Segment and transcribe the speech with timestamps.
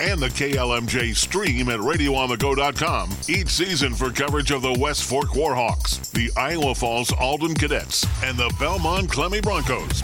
[0.00, 6.10] and the KLMJ stream at radioonthego.com each season for coverage of the West Fork Warhawks,
[6.12, 10.02] the Iowa Falls Alden Cadets, and the Belmond Klemme Broncos.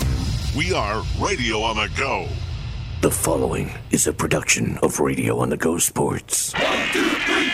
[0.56, 2.28] We are Radio on the Go.
[3.00, 6.52] The following is a production of Radio on the Go Sports.
[6.54, 7.52] One, two, three,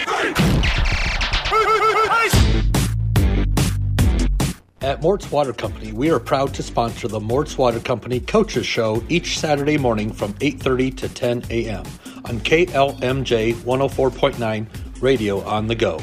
[4.81, 9.03] At Mort's Water Company, we are proud to sponsor the Mort's Water Company Coaches Show
[9.09, 11.85] each Saturday morning from 8:30 to 10 a.m.
[12.29, 15.99] on KLMJ 104.9 Radio on the Go.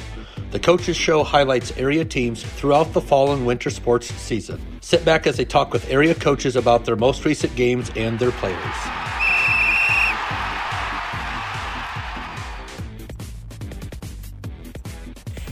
[0.52, 4.60] The Coaches Show highlights area teams throughout the fall and winter sports season.
[4.82, 8.32] Sit back as they talk with area coaches about their most recent games and their
[8.32, 9.15] players.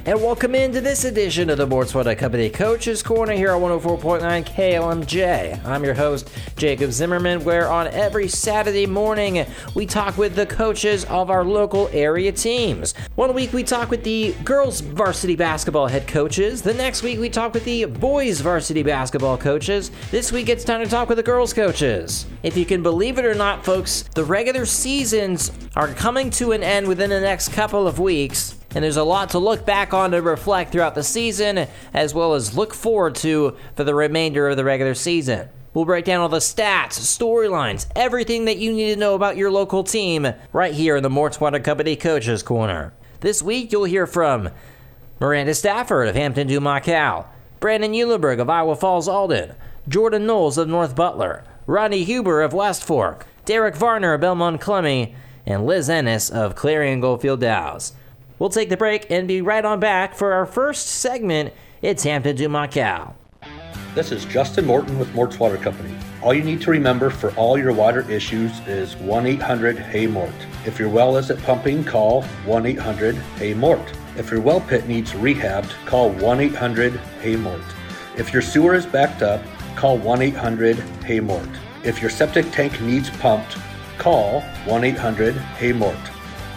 [0.06, 4.44] And welcome into this edition of the Mort's Water Company Coaches Corner here on 104.9
[4.44, 5.64] KLMJ.
[5.64, 9.46] I'm your host, Jacob Zimmerman, where on every Saturday morning
[9.76, 12.94] we talk with the coaches of our local area teams.
[13.16, 16.62] One week we talk with the girls varsity basketball head coaches.
[16.62, 19.90] The next week we talk with the boys varsity basketball coaches.
[20.12, 22.26] This week it's time to talk with the girls coaches.
[22.44, 26.62] If you can believe it or not, folks, the regular seasons are coming to an
[26.62, 30.12] end within the next couple of weeks and there's a lot to look back on
[30.12, 34.58] to reflect throughout the season, as well as look forward to for the remainder of
[34.58, 35.50] the regular season.
[35.74, 39.50] We'll break down all the stats, storylines, everything that you need to know about your
[39.50, 42.94] local team right here in the Mort's Water Company Coaches Corner.
[43.22, 44.50] This week, you'll hear from
[45.20, 49.56] Miranda Stafford of Hampton Du Brandon Eulenberg of Iowa Falls Alden,
[49.88, 55.16] Jordan Knowles of North Butler, Rodney Huber of West Fork, Derek Varner of Belmond Klemme,
[55.46, 57.94] and Liz Ennis of Clarion Goldfield Dows.
[58.44, 61.54] We'll take the break and be right on back for our first segment.
[61.82, 63.16] It's Hampton Dumont Cal.
[63.96, 65.96] This is Justin Morton with Mort's Water Company.
[66.22, 70.34] All you need to remember for all your water issues is 1 800 Hey Mort.
[70.66, 73.94] If your well isn't pumping, call 1 800 Hey Mort.
[74.18, 77.64] If your well pit needs rehabbed, call 1 800 Hey Mort.
[78.18, 79.42] If your sewer is backed up,
[79.78, 80.76] call 1 800
[81.06, 81.48] Hey Mort.
[81.86, 83.58] If your septic tank needs pumped,
[83.98, 85.96] call 1 800 Hey Mort.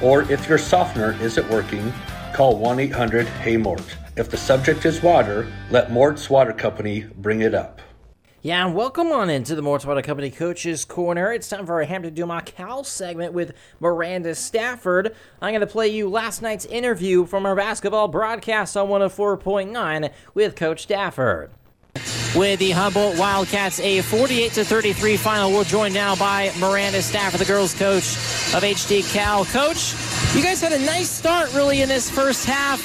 [0.02, 1.92] Or if your softener isn't working,
[2.34, 3.96] call 1 800 Hey Mort.
[4.16, 7.80] If the subject is water, let Mort's Water Company bring it up.
[8.42, 11.32] Yeah, and welcome on into the Mort's Water Company Coaches Corner.
[11.32, 15.16] It's time for our Hampton Dumont Cal segment with Miranda Stafford.
[15.40, 20.54] I'm going to play you last night's interview from our basketball broadcast on 104.9 with
[20.54, 21.50] Coach Stafford
[22.34, 25.52] with the Humboldt Wildcats a 48 to 33 final.
[25.52, 28.16] We're joined now by Miranda Stafford, the girls coach
[28.54, 29.44] of HD Cal.
[29.44, 29.94] Coach,
[30.34, 32.80] you guys had a nice start really in this first half.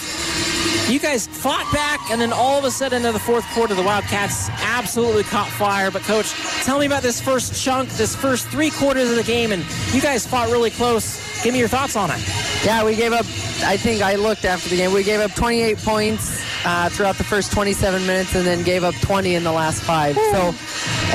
[0.89, 3.81] You guys fought back, and then all of a sudden in the fourth quarter, the
[3.81, 5.89] Wildcats absolutely caught fire.
[5.89, 6.33] But, Coach,
[6.63, 10.01] tell me about this first chunk, this first three quarters of the game, and you
[10.01, 11.43] guys fought really close.
[11.43, 12.19] Give me your thoughts on it.
[12.65, 13.25] Yeah, we gave up,
[13.63, 17.23] I think I looked after the game, we gave up 28 points uh, throughout the
[17.23, 20.15] first 27 minutes and then gave up 20 in the last five.
[20.15, 20.53] So,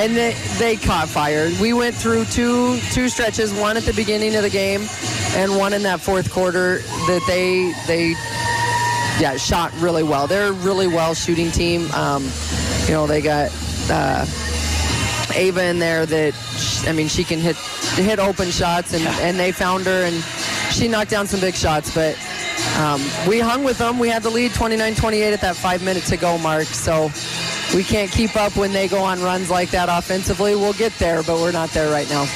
[0.03, 1.51] and they, they caught fire.
[1.61, 4.87] We went through two two stretches, one at the beginning of the game
[5.37, 8.11] and one in that fourth quarter that they they
[9.21, 10.27] yeah shot really well.
[10.27, 11.91] They're a really well shooting team.
[11.93, 12.31] Um,
[12.87, 13.51] you know they got.
[13.91, 14.27] Uh,
[15.35, 16.35] Ava in there that
[16.89, 20.17] I mean she can hit hit open shots and, and they found her and
[20.73, 22.17] she knocked down some big shots but
[22.79, 23.99] um, we hung with them.
[23.99, 26.67] We had the lead 29-28 at that five minute to go mark.
[26.67, 27.11] So
[27.75, 30.55] we can't keep up when they go on runs like that offensively.
[30.55, 32.27] We'll get there, but we're not there right now.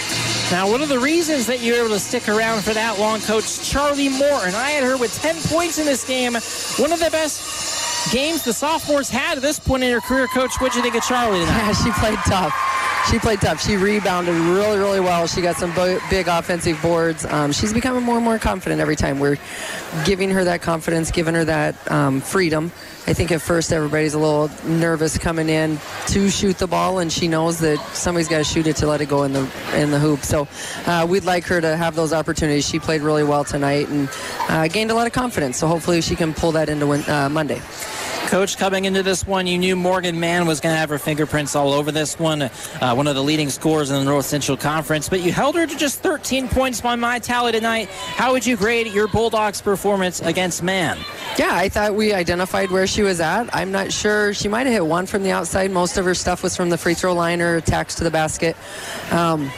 [0.51, 3.21] Now, one of the reasons that you were able to stick around for that long,
[3.21, 4.55] Coach Charlie Morton.
[4.55, 6.33] I had her with 10 points in this game.
[6.33, 10.27] One of the best games the sophomores had at this point in her career.
[10.27, 11.57] Coach, what did you think of Charlie tonight?
[11.57, 13.63] Yeah, she played tough she played tough.
[13.63, 15.27] She rebounded really, really well.
[15.27, 15.73] She got some
[16.11, 17.25] big offensive boards.
[17.25, 19.19] Um, she's becoming more and more confident every time.
[19.19, 19.39] We're
[20.05, 22.73] giving her that confidence, giving her that um, freedom.
[23.07, 25.79] I think at first everybody's a little nervous coming in
[26.09, 29.01] to shoot the ball, and she knows that somebody's got to shoot it to let
[29.01, 30.21] it go in the in the hoop.
[30.21, 30.47] So
[30.87, 32.69] uh, we'd like her to have those opportunities.
[32.69, 34.09] She played really well tonight and
[34.49, 35.57] uh, gained a lot of confidence.
[35.57, 37.61] So hopefully she can pull that into win, uh, Monday.
[38.31, 41.57] Coach, coming into this one, you knew Morgan Mann was going to have her fingerprints
[41.57, 45.09] all over this one, uh, one of the leading scorers in the North Central Conference,
[45.09, 47.89] but you held her to just 13 points by my tally tonight.
[47.89, 50.97] How would you grade your Bulldogs' performance against Mann?
[51.41, 53.53] Yeah, I thought we identified where she was at.
[53.53, 54.33] I'm not sure.
[54.33, 55.73] She might have hit one from the outside.
[55.73, 58.57] Most of her stuff was from the free throw line or attacks to the basket.
[59.11, 59.51] Um,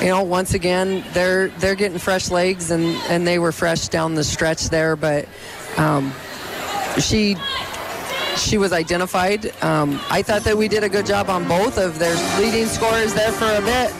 [0.00, 4.14] you know, once again, they're they're getting fresh legs, and, and they were fresh down
[4.14, 5.28] the stretch there, but
[5.76, 6.10] um,
[6.98, 7.36] she
[8.36, 9.46] she was identified.
[9.62, 13.14] Um, I thought that we did a good job on both of their leading scorers
[13.14, 13.90] there for a bit,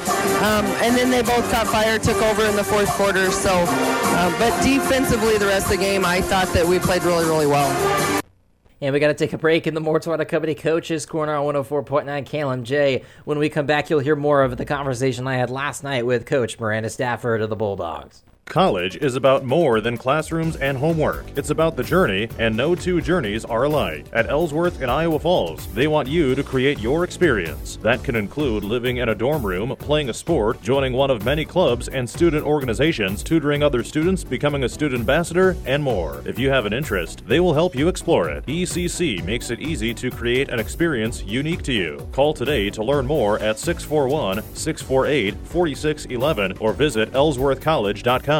[0.43, 3.31] um, and then they both caught fire, took over in the fourth quarter.
[3.31, 7.25] So, uh, but defensively, the rest of the game, I thought that we played really,
[7.25, 8.21] really well.
[8.81, 11.55] And we got to take a break in the Mort's Water Company Coaches Corner on
[11.55, 13.05] 104.9 KLMJ.
[13.25, 16.27] When we come back, you'll hear more of the conversation I had last night with
[16.27, 18.25] Coach Miranda Stafford of the Bulldogs.
[18.47, 21.25] College is about more than classrooms and homework.
[21.37, 24.07] It's about the journey, and no two journeys are alike.
[24.13, 27.79] At Ellsworth in Iowa Falls, they want you to create your experience.
[27.83, 31.45] That can include living in a dorm room, playing a sport, joining one of many
[31.45, 36.23] clubs and student organizations, tutoring other students, becoming a student ambassador, and more.
[36.27, 38.47] If you have an interest, they will help you explore it.
[38.47, 42.07] ECC makes it easy to create an experience unique to you.
[42.13, 48.34] Call today to learn more at 641 648 4611 or visit ellsworthcollege.com.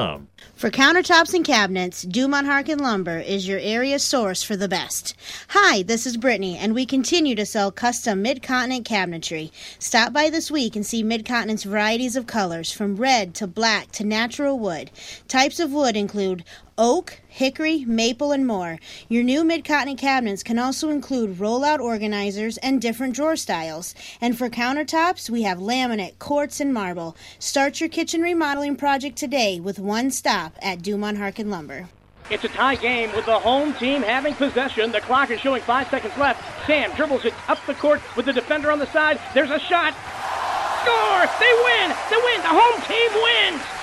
[0.57, 5.15] For countertops and cabinets, Dumont Harkin Lumber is your area source for the best.
[5.51, 9.53] Hi, this is Brittany, and we continue to sell custom mid-continent cabinetry.
[9.79, 14.03] Stop by this week and see mid-continent's varieties of colors, from red to black to
[14.05, 14.91] natural wood.
[15.29, 16.43] Types of wood include
[16.79, 18.79] oak, hickory, maple, and more.
[19.09, 23.95] Your new mid-continent cabinets can also include roll-out organizers and different drawer styles.
[24.21, 27.17] And for countertops, we have laminate, quartz, and marble.
[27.39, 31.89] Start your kitchen remodeling project today with one stop at Dumont Harkin Lumber.
[32.31, 34.93] It's a tie game with the home team having possession.
[34.93, 36.67] The clock is showing five seconds left.
[36.67, 39.21] Sam dribbles it up the court with the defender on the side.
[39.35, 39.93] There's a shot.
[40.83, 41.27] Score!
[41.39, 41.95] They win!
[42.09, 42.41] They win!
[42.41, 43.74] The home team wins!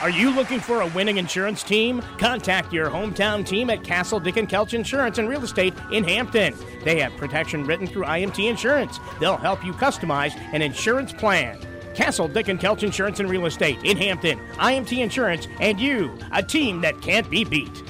[0.00, 2.00] Are you looking for a winning insurance team?
[2.16, 6.54] Contact your hometown team at Castle Dick and Kelch Insurance and Real Estate in Hampton.
[6.84, 8.98] They have protection written through IMT Insurance.
[9.20, 11.60] They'll help you customize an insurance plan.
[11.94, 16.42] Castle Dick and Kelch Insurance and Real Estate in Hampton, IMT Insurance, and you, a
[16.42, 17.82] team that can't be beat.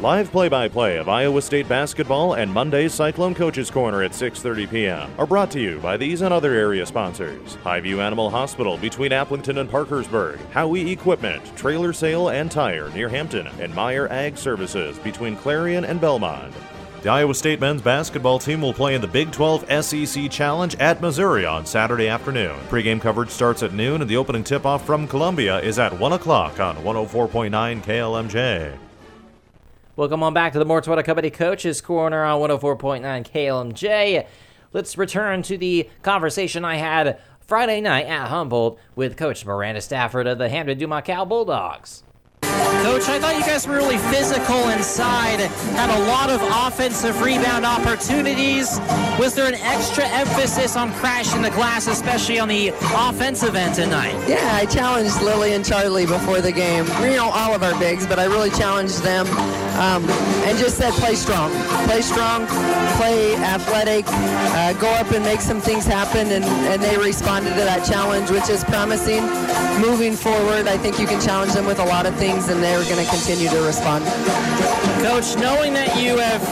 [0.00, 5.10] Live play-by-play of Iowa State basketball and Monday's Cyclone Coaches Corner at 6:30 p.m.
[5.18, 9.58] are brought to you by these and other area sponsors: Highview Animal Hospital between Aplington
[9.58, 15.36] and Parkersburg, Howie Equipment, Trailer Sale and Tire near Hampton, and Meyer Ag Services between
[15.36, 16.54] Clarion and Belmond.
[17.02, 21.02] The Iowa State men's basketball team will play in the Big 12 SEC Challenge at
[21.02, 22.58] Missouri on Saturday afternoon.
[22.70, 26.58] Pre-game coverage starts at noon, and the opening tip-off from Columbia is at 1 o'clock
[26.58, 28.78] on 104.9 KLMJ.
[29.96, 34.24] Welcome on back to the Mort's Water Company Coaches Corner on 104.9 KLMJ.
[34.72, 40.28] Let's return to the conversation I had Friday night at Humboldt with Coach Miranda Stafford
[40.28, 42.04] of the Hampton Dumont Cal Bulldogs.
[42.82, 45.40] Coach, I thought you guys were really physical inside,
[45.76, 48.78] had a lot of offensive rebound opportunities.
[49.18, 54.14] Was there an extra emphasis on crashing the glass, especially on the offensive end tonight?
[54.28, 56.86] Yeah, I challenged Lily and Charlie before the game.
[57.02, 59.26] You know, all of our bigs, but I really challenged them
[59.80, 60.04] um,
[60.44, 61.50] and just said play strong.
[61.86, 62.46] Play strong,
[62.98, 67.60] play athletic, uh, go up and make some things happen, and, and they responded to
[67.60, 69.22] that challenge, which is promising.
[69.80, 72.82] Moving forward, I think you can challenge them with a lot of things, and they're
[72.84, 74.04] going to continue to respond.
[75.02, 76.42] Coach, knowing that you have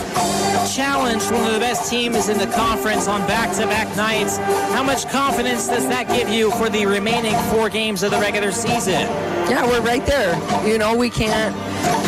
[0.72, 4.36] challenged one of the best teams in the conference on back-to-back nights,
[4.72, 8.52] how much confidence does that give you for the remaining four games of the regular
[8.52, 9.02] season?
[9.50, 10.36] Yeah, we're right there.
[10.66, 11.54] You know, we can't,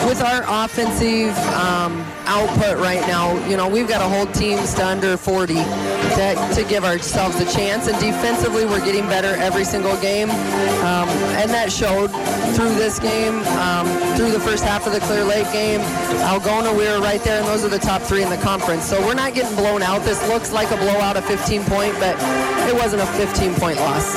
[0.07, 4.87] with our offensive um, output right now, you know, we've got to hold teams to
[4.87, 7.87] under 40 to, to give ourselves a chance.
[7.89, 10.31] And defensively, we're getting better every single game.
[10.31, 11.09] Um,
[11.41, 12.11] and that showed
[12.61, 13.87] through this game, um,
[14.17, 15.81] through the first half of the Clear Lake game.
[16.21, 18.85] Algona, we were right there, and those are the top three in the conference.
[18.85, 20.03] So we're not getting blown out.
[20.03, 22.15] This looks like a blowout, a 15 point, but
[22.69, 24.15] it wasn't a 15 point loss.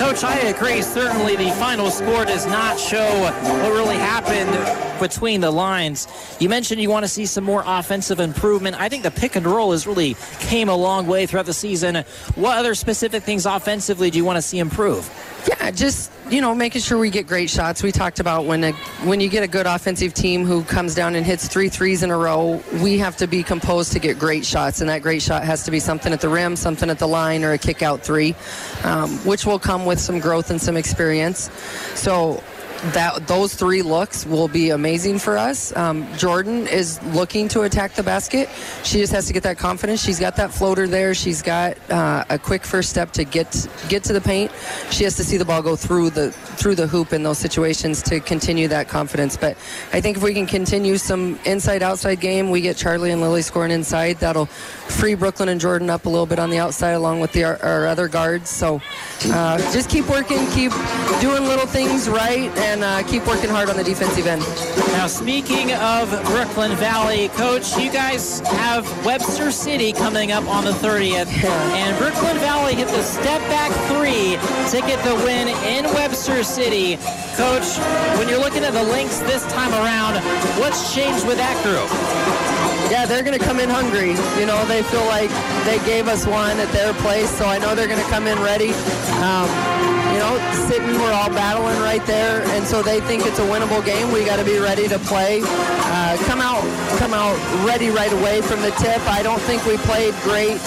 [0.00, 0.82] Coach, I agree.
[0.82, 3.34] Certainly, the final score does not show what
[3.70, 4.50] really happened
[4.98, 6.08] between the lines.
[6.40, 8.80] You mentioned you want to see some more offensive improvement.
[8.80, 12.04] I think the pick and roll has really came a long way throughout the season.
[12.34, 15.08] What other specific things offensively do you want to see improve?
[15.48, 17.82] Yeah, just you know, making sure we get great shots.
[17.82, 18.72] We talked about when a,
[19.04, 22.10] when you get a good offensive team who comes down and hits three threes in
[22.10, 25.44] a row, we have to be composed to get great shots, and that great shot
[25.44, 28.00] has to be something at the rim, something at the line, or a kick out
[28.00, 28.34] three,
[28.84, 31.50] um, which will come with some growth and some experience.
[31.94, 32.42] So
[32.92, 35.74] that those three looks will be amazing for us.
[35.76, 38.48] Um, Jordan is looking to attack the basket.
[38.82, 40.02] She just has to get that confidence.
[40.02, 41.14] She's got that floater there.
[41.14, 44.50] She's got uh, a quick first step to get get to the paint.
[44.90, 48.02] She has to see the ball go through the through the hoop in those situations
[48.04, 49.36] to continue that confidence.
[49.36, 49.56] But
[49.92, 53.42] I think if we can continue some inside outside game, we get Charlie and Lily
[53.42, 54.18] scoring inside.
[54.18, 57.44] That'll free Brooklyn and Jordan up a little bit on the outside along with the,
[57.44, 58.50] our, our other guards.
[58.50, 58.80] So
[59.26, 60.72] uh, just keep working, keep
[61.20, 64.42] doing little things right, and uh, keep working hard on the defensive end.
[64.92, 70.72] Now, speaking of Brooklyn Valley, Coach, you guys have Webster City coming up on the
[70.72, 74.36] 30th, and Brooklyn Valley hit the step back three
[74.72, 76.96] to get the win in Webster City.
[77.36, 77.76] Coach,
[78.18, 80.14] when you're looking at the Lynx this time around,
[80.64, 81.92] what's changed with that group?
[82.90, 84.16] Yeah, they're going to come in hungry.
[84.40, 85.28] You know, they feel like
[85.68, 88.40] they gave us one at their place, so I know they're going to come in
[88.40, 88.72] ready.
[89.20, 89.44] Um,
[90.14, 90.38] you know,
[90.70, 94.12] sitting, we're all battling right there, and so they think it's a winnable game.
[94.12, 95.42] We got to be ready to play.
[95.44, 96.62] Uh, come out,
[96.96, 99.02] come out ready right away from the tip.
[99.10, 100.62] I don't think we played great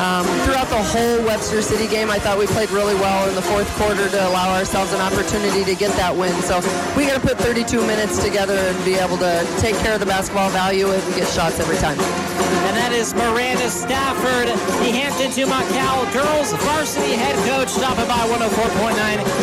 [0.00, 2.10] um, throughout the whole Webster City game.
[2.10, 5.64] I thought we played really well in the fourth quarter to allow ourselves an opportunity
[5.64, 6.32] to get that win.
[6.42, 6.64] So
[6.96, 10.06] we got to put 32 minutes together and be able to take care of the
[10.06, 11.98] basketball, value it, and get shots every time.
[11.98, 18.26] And that is Miranda Stafford, the Hampton Dumont Cal girls varsity head coach, stopping by
[18.28, 18.96] 104.9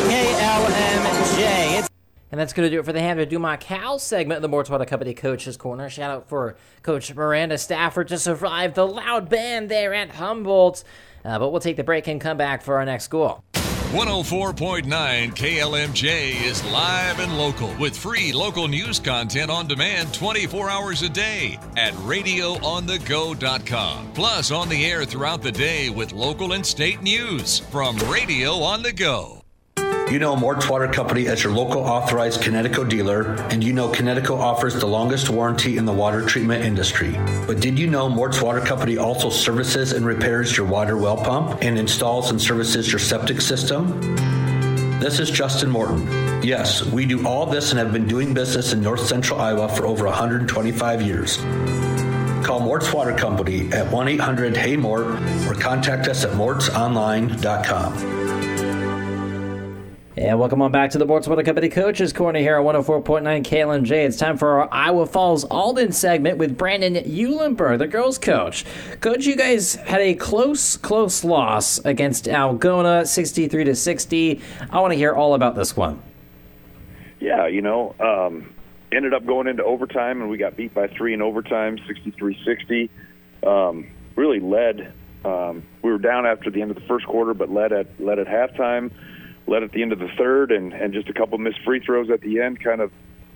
[0.10, 1.80] KLMJ.
[1.80, 1.90] It's
[2.32, 4.70] And that's going to do it for the Hampton Dumont Cal segment of the Mort's
[4.70, 5.90] Water Company Coach's Corner.
[5.90, 10.84] Shout out for Coach Miranda Stafford to survive the loud band there at Humboldt.
[11.26, 13.44] Uh, but we'll take the break and come back for our next school.
[13.94, 21.04] 104.9 KLMJ is live and local with free local news content on demand 24 hours
[21.04, 24.14] a day at radioonthego.com.
[24.14, 28.82] Plus on the air throughout the day with local and state news from Radio on
[28.82, 29.43] the Go.
[30.12, 34.38] You know Mort's Water Company as your local authorized Kinetico dealer, and you know Kinetico
[34.38, 37.14] offers the longest warranty in the water treatment industry.
[37.48, 41.64] But did you know Mort's Water Company also services and repairs your water well pump
[41.64, 44.00] and installs and services your septic system?
[45.00, 46.06] This is Justin Morton.
[46.44, 49.88] Yes, we do all this and have been doing business in north central Iowa for
[49.88, 51.38] over 125 years.
[52.46, 55.08] Call Mort's Water Company at 1 800 Hey Mort
[55.48, 58.23] or contact us at mortsonline.com.
[60.16, 63.92] And welcome on back to the Mort's Water Company Coaches Corner here on 104.9 KLMJ.
[64.06, 68.64] It's time for our Iowa Falls Alden segment with Brandon Eulenberg, the girls' coach.
[69.02, 74.40] Coach, you guys had a close, close loss against Algona, 63 to 60.
[74.70, 76.00] I want to hear all about this one.
[77.20, 78.54] Yeah, you know, um,
[78.92, 82.88] ended up going into overtime, and we got beat by three in overtime, 63-60.
[83.48, 84.94] Um, really led.
[85.26, 88.20] Um, we were down after the end of the first quarter, but led at led
[88.20, 88.92] at halftime
[89.48, 92.10] led at the end of the third, and, and just a couple missed free throws
[92.10, 92.92] at the end kind of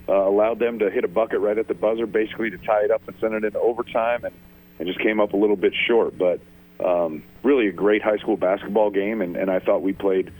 [0.09, 2.91] uh, allowed them to hit a bucket right at the buzzer, basically to tie it
[2.91, 4.33] up and send it into overtime, and,
[4.79, 6.17] and just came up a little bit short.
[6.17, 6.39] But
[6.83, 10.31] um, really a great high school basketball game, and, and I thought we played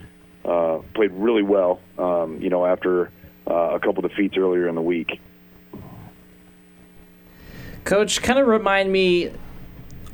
[0.45, 1.81] uh, played really well.
[1.97, 3.11] Um, you know, after
[3.49, 5.19] uh, a couple defeats earlier in the week.
[7.83, 9.31] Coach, kind of remind me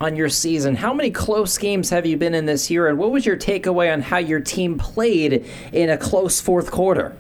[0.03, 0.75] on your season.
[0.75, 3.91] How many close games have you been in this year, and what was your takeaway
[3.91, 7.15] on how your team played in a close fourth quarter?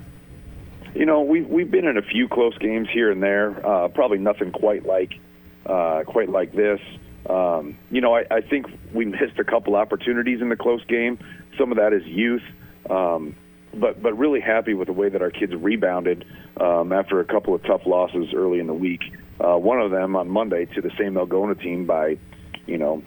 [0.93, 3.65] You know, we've we've been in a few close games here and there.
[3.65, 5.13] Uh, probably nothing quite like
[5.65, 6.79] uh, quite like this.
[7.29, 11.17] Um, you know, I, I think we missed a couple opportunities in the close game.
[11.57, 12.43] Some of that is youth,
[12.89, 13.35] um,
[13.73, 16.25] but but really happy with the way that our kids rebounded
[16.59, 19.01] um, after a couple of tough losses early in the week.
[19.39, 22.17] Uh, one of them on Monday to the same Algona team by
[22.65, 23.03] you know,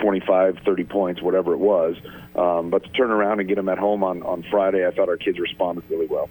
[0.00, 1.96] 25, 30 points, whatever it was.
[2.34, 5.08] Um, but to turn around and get them at home on, on Friday, I thought
[5.08, 6.28] our kids responded really well.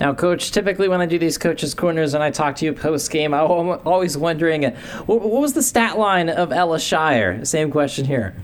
[0.00, 3.10] Now, Coach, typically when I do these coaches' corners and I talk to you post
[3.10, 3.48] game, I'm
[3.84, 7.44] always wondering what, what, was the stat line of Ella Shire?
[7.44, 8.36] Same question here.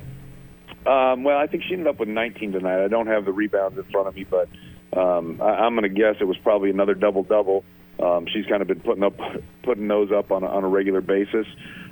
[0.84, 2.84] Um, well, I think she ended up with 19 tonight.
[2.84, 4.48] I don't have the rebounds in front of me, but
[4.98, 7.64] um, I, I'm going to guess it was probably another double double.
[8.02, 9.14] Um, she's kind of been putting up
[9.62, 11.46] putting those up on a, on a regular basis.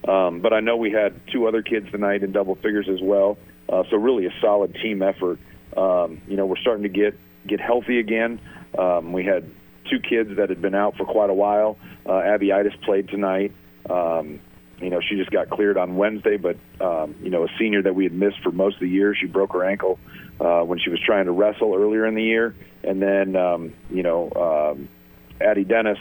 [0.06, 3.38] Um, but I know we had two other kids tonight in double figures as well.
[3.68, 5.38] Uh, so really a solid team effort.
[5.76, 8.40] Um, you know, we're starting to get get healthy again.
[8.78, 9.48] Um, we had
[9.90, 11.78] two kids that had been out for quite a while.
[12.06, 13.52] Uh, Abby Itis played tonight.
[13.88, 14.40] Um,
[14.80, 17.94] you know, she just got cleared on Wednesday, but um, you know, a senior that
[17.94, 19.14] we had missed for most of the year.
[19.14, 19.98] She broke her ankle
[20.40, 24.02] uh, when she was trying to wrestle earlier in the year, and then um, you
[24.02, 24.30] know.
[24.72, 24.88] Um,
[25.42, 25.98] Addie Dennis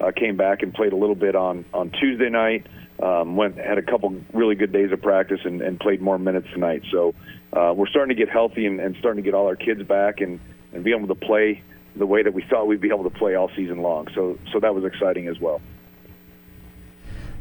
[0.00, 2.66] uh, came back and played a little bit on on Tuesday night.
[3.02, 6.46] Um, went had a couple really good days of practice and, and played more minutes
[6.52, 6.82] tonight.
[6.90, 7.14] So
[7.52, 10.20] uh, we're starting to get healthy and, and starting to get all our kids back
[10.20, 10.38] and
[10.72, 11.62] and be able to play
[11.96, 14.08] the way that we thought we'd be able to play all season long.
[14.14, 15.60] So so that was exciting as well.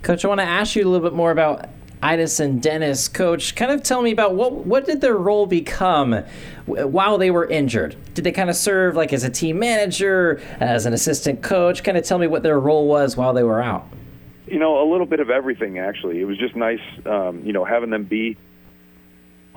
[0.02, 1.70] Coach, I want to ask you a little bit more about
[2.02, 3.08] Idis and Dennis.
[3.08, 6.24] Coach, kind of tell me about what what did their role become
[6.66, 7.96] while they were injured?
[8.14, 11.84] Did they kind of serve like as a team manager, as an assistant coach?
[11.84, 13.88] Kind of tell me what their role was while they were out.
[14.48, 16.20] You know, a little bit of everything actually.
[16.20, 18.38] It was just nice, um, you know, having them be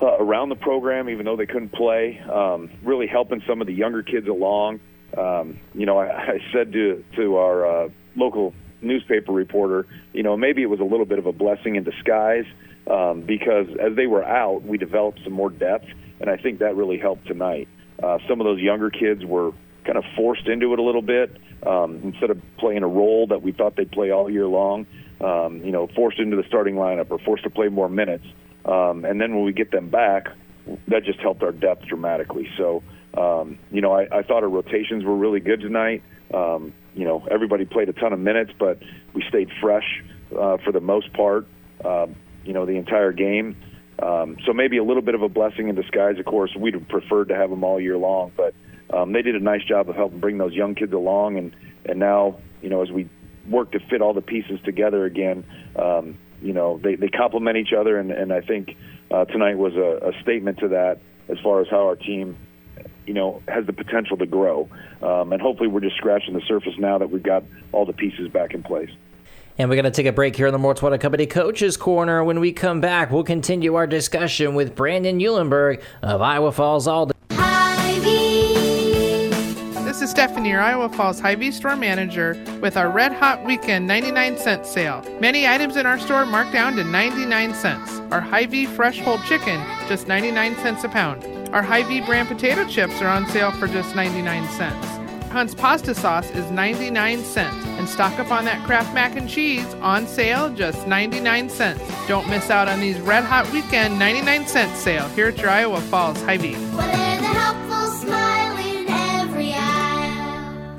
[0.01, 2.19] uh, around the program, even though they couldn't play.
[2.19, 4.79] Um, really helping some of the younger kids along.
[5.17, 10.37] Um, you know, I, I said to to our uh, local newspaper reporter, you know,
[10.37, 12.45] maybe it was a little bit of a blessing in disguise
[12.89, 15.87] um, because as they were out, we developed some more depth,
[16.19, 17.67] and I think that really helped tonight.
[18.01, 19.51] Uh, some of those younger kids were
[19.85, 23.41] kind of forced into it a little bit um, instead of playing a role that
[23.41, 24.85] we thought they'd play all year long.
[25.21, 28.25] Um, you know, forced into the starting lineup or forced to play more minutes.
[28.65, 30.27] Um, and then when we get them back,
[30.89, 32.49] that just helped our depth dramatically.
[32.57, 32.83] So,
[33.15, 36.03] um, you know, I, I thought our rotations were really good tonight.
[36.33, 38.79] Um, you know, everybody played a ton of minutes, but
[39.13, 40.03] we stayed fresh
[40.37, 41.47] uh, for the most part.
[41.83, 42.07] Uh,
[42.45, 43.57] you know, the entire game.
[44.01, 46.19] Um, so maybe a little bit of a blessing in disguise.
[46.19, 48.53] Of course, we'd have preferred to have them all year long, but
[48.93, 51.37] um, they did a nice job of helping bring those young kids along.
[51.37, 51.55] And
[51.85, 53.09] and now, you know, as we
[53.49, 57.73] work to fit all the pieces together again, um, you know, they they complement each
[57.73, 58.75] other, and and I think
[59.11, 62.37] uh, tonight was a, a statement to that as far as how our team
[63.05, 64.69] you know has the potential to grow
[65.01, 68.27] um, and hopefully we're just scratching the surface now that we've got all the pieces
[68.29, 68.89] back in place
[69.57, 72.25] and we're going to take a break here in the Mort's Company Coaches Corner.
[72.25, 77.15] When we come back, we'll continue our discussion with Brandon Eulenberg of Iowa Falls Alden.
[79.95, 84.37] This is Stephanie, your Iowa Falls Hy-Vee store manager, with our Red Hot Weekend 99
[84.37, 85.01] cent sale.
[85.21, 88.01] Many items in our store marked down to 99 cents.
[88.11, 91.23] Our Hy-Vee fresh whole chicken, just 99 cents a pound.
[91.55, 94.87] Our Hy-Vee brand potato chips are on sale for just 99 cents.
[95.31, 97.65] Hunt's pasta sauce is 99 cents.
[97.65, 101.81] And stock up on that Kraft mac and cheese on sale just 99 cents.
[102.09, 105.79] Don't miss out on these red hot weekend 99 cent sale here at your Iowa
[105.79, 107.04] Falls Hy-Vee.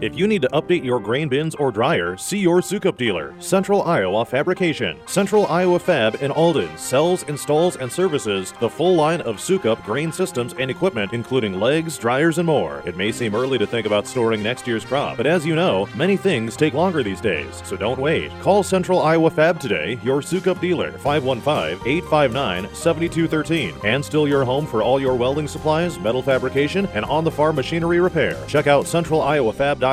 [0.03, 3.81] If you need to update your grain bins or dryer, see your Sukup dealer, Central
[3.83, 4.99] Iowa Fabrication.
[5.07, 10.13] Central Iowa Fab in Alden sells, installs, and services the full line of Sukup grain
[10.13, 12.83] systems and equipment, including legs, dryers, and more.
[12.85, 15.89] It may seem early to think about storing next year's crop, but as you know,
[15.95, 18.31] many things take longer these days, so don't wait.
[18.43, 24.67] Call Central Iowa Fab today, your Sukup dealer, 515 859 7213, and still your home
[24.67, 28.37] for all your welding supplies, metal fabrication, and on the farm machinery repair.
[28.47, 29.86] Check out centraliowafab.com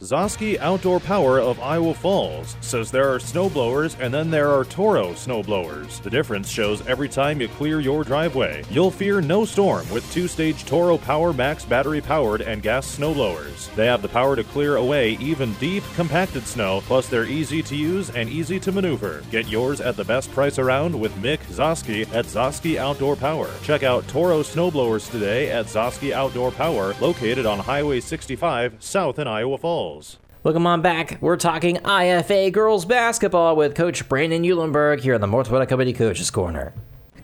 [0.00, 5.12] Zosky Outdoor Power of Iowa Falls says there are snowblowers and then there are Toro
[5.12, 6.02] snowblowers.
[6.02, 8.64] The difference shows every time you clear your driveway.
[8.70, 13.74] You'll fear no storm with two stage Toro Power Max battery powered and gas snowblowers.
[13.74, 17.76] They have the power to clear away even deep, compacted snow, plus they're easy to
[17.76, 19.22] use and easy to maneuver.
[19.30, 23.50] Get yours at the best price around with Mick Zosky at Zosky Outdoor Power.
[23.62, 29.25] Check out Toro snowblowers today at Zosky Outdoor Power, located on Highway 65 south in
[29.26, 30.18] Iowa Falls.
[30.42, 31.18] Welcome on back.
[31.20, 35.92] We're talking IFA girls basketball with Coach Brandon Eulenberg here in the Mort's Water Company
[35.92, 36.72] Coaches Corner.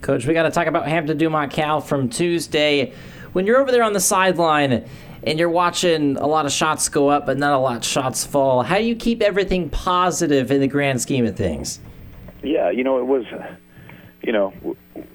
[0.01, 2.93] Coach, we got to talk about Hampton Dumont Cal from Tuesday.
[3.33, 4.85] When you're over there on the sideline
[5.23, 8.25] and you're watching a lot of shots go up, but not a lot of shots
[8.25, 11.79] fall, how do you keep everything positive in the grand scheme of things?
[12.43, 13.25] Yeah, you know, it was,
[14.23, 14.53] you know,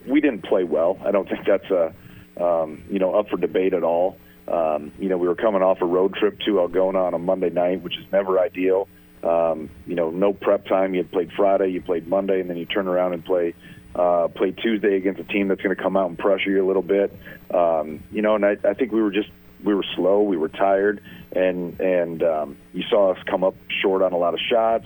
[0.08, 0.97] we didn't play well.
[1.04, 1.93] I don't think that's, a,
[2.41, 4.17] um, you know, up for debate at all.
[4.47, 7.49] Um, you know, we were coming off a road trip to Algona on a Monday
[7.49, 8.88] night, which is never ideal.
[9.23, 10.93] Um, you know, no prep time.
[10.93, 13.53] You had played Friday, you played Monday, and then you turn around and play
[13.95, 16.67] uh, play Tuesday against a team that's going to come out and pressure you a
[16.67, 17.12] little bit.
[17.53, 19.29] Um, you know, and I, I think we were just
[19.63, 24.01] we were slow, we were tired, and and um, you saw us come up short
[24.01, 24.86] on a lot of shots.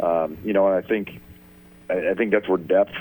[0.00, 1.20] Um, you know, and I think
[1.88, 2.94] I, I think that's where depth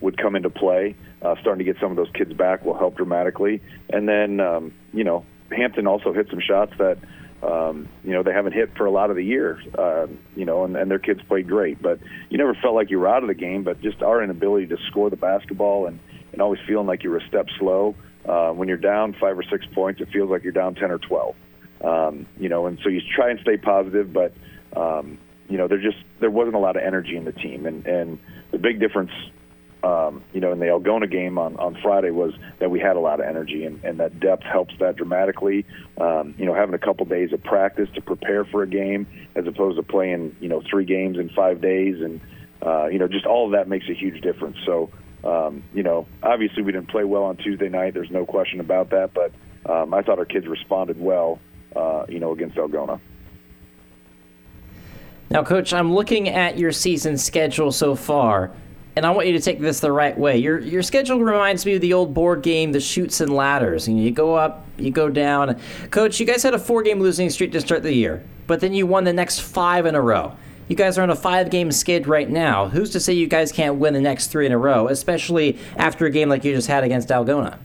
[0.00, 0.94] would come into play.
[1.22, 4.72] Uh, starting to get some of those kids back will help dramatically, and then um,
[4.94, 6.98] you know Hampton also hit some shots that
[7.42, 9.60] um, you know they haven't hit for a lot of the year.
[9.76, 12.98] Uh, you know, and, and their kids played great, but you never felt like you
[12.98, 13.64] were out of the game.
[13.64, 15.98] But just our inability to score the basketball and
[16.32, 17.94] and always feeling like you were a step slow.
[18.28, 20.98] Uh, when you're down five or six points, it feels like you're down ten or
[20.98, 21.34] twelve.
[21.82, 24.34] Um, you know, and so you try and stay positive, but
[24.76, 27.86] um, you know, there just there wasn't a lot of energy in the team, and
[27.86, 28.18] and
[28.50, 29.12] the big difference
[29.82, 33.00] um, you know, in the Algona game on, on Friday was that we had a
[33.00, 35.64] lot of energy, and, and that depth helps that dramatically.
[35.98, 39.46] Um, you know, having a couple days of practice to prepare for a game as
[39.46, 42.20] opposed to playing, you know, three games in five days, and
[42.64, 44.58] uh, you know, just all of that makes a huge difference.
[44.66, 44.90] So,
[45.24, 47.94] um, you know, obviously we didn't play well on Tuesday night.
[47.94, 49.32] There's no question about that, but
[49.70, 51.38] um, I thought our kids responded well,
[51.74, 53.00] uh, you know, against Algona.
[55.30, 58.50] Now, Coach, I'm looking at your season schedule so far
[59.00, 60.36] and I want you to take this the right way.
[60.36, 63.88] Your your schedule reminds me of the old board game, the Chutes and Ladders.
[63.88, 65.58] You, know, you go up, you go down.
[65.90, 68.74] Coach, you guys had a four game losing streak to start the year, but then
[68.74, 70.36] you won the next five in a row.
[70.68, 72.68] You guys are on a five game skid right now.
[72.68, 76.04] Who's to say you guys can't win the next three in a row, especially after
[76.04, 77.58] a game like you just had against Algona?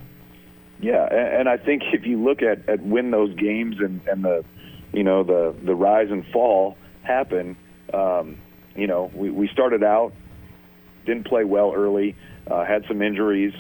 [0.80, 4.46] Yeah, and I think if you look at, at when those games and, and the
[4.94, 7.58] you know the the rise and fall happen,
[7.94, 8.38] um,
[8.74, 10.14] you know we, we started out
[11.06, 12.16] didn't play well early,
[12.50, 13.54] uh, had some injuries,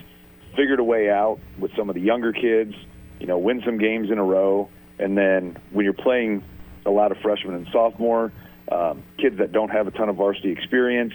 [0.55, 2.73] figured a way out with some of the younger kids,
[3.19, 6.43] you know, win some games in a row, and then when you're playing
[6.85, 8.31] a lot of freshmen and sophomore,
[8.71, 11.13] um, kids that don't have a ton of varsity experience,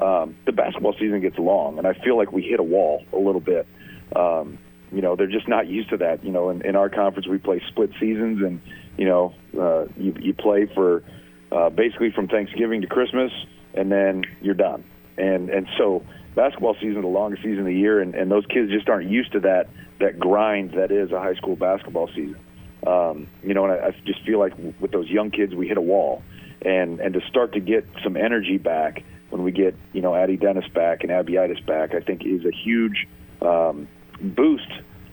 [0.00, 3.18] um, the basketball season gets long, and I feel like we hit a wall a
[3.18, 3.66] little bit.
[4.14, 4.58] Um,
[4.90, 6.24] you know, they're just not used to that.
[6.24, 8.60] You know, in, in our conference, we play split seasons, and
[8.96, 11.02] you know, uh, you you play for
[11.50, 13.32] uh, basically from Thanksgiving to Christmas,
[13.74, 14.84] and then you're done.
[15.22, 16.04] And and so
[16.34, 19.08] basketball season is the longest season of the year, and, and those kids just aren't
[19.08, 19.68] used to that
[20.00, 22.38] that grind that is a high school basketball season.
[22.86, 25.76] Um, you know, and I, I just feel like with those young kids, we hit
[25.76, 26.22] a wall
[26.62, 30.36] and and to start to get some energy back when we get you know Addie
[30.36, 33.06] Dennis back and Abbiitis back, I think is a huge
[33.40, 33.86] um,
[34.20, 34.70] boost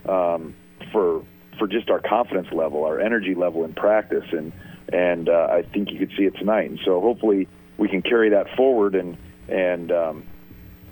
[0.07, 0.55] um,
[0.91, 1.23] for
[1.59, 4.51] for just our confidence level, our energy level in practice, and
[4.91, 6.69] and uh, I think you could see it tonight.
[6.69, 9.17] And so hopefully we can carry that forward and
[9.51, 10.23] and um,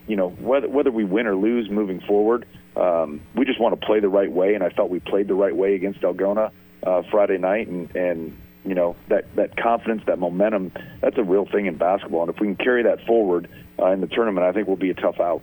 [0.08, 3.86] you know whether whether we win or lose moving forward, um, we just want to
[3.86, 4.54] play the right way.
[4.54, 6.52] And I thought we played the right way against Algona
[6.86, 11.46] uh, Friday night, and and you know that that confidence, that momentum, that's a real
[11.46, 12.24] thing in basketball.
[12.24, 14.90] And if we can carry that forward uh, in the tournament, I think we'll be
[14.90, 15.42] a tough out.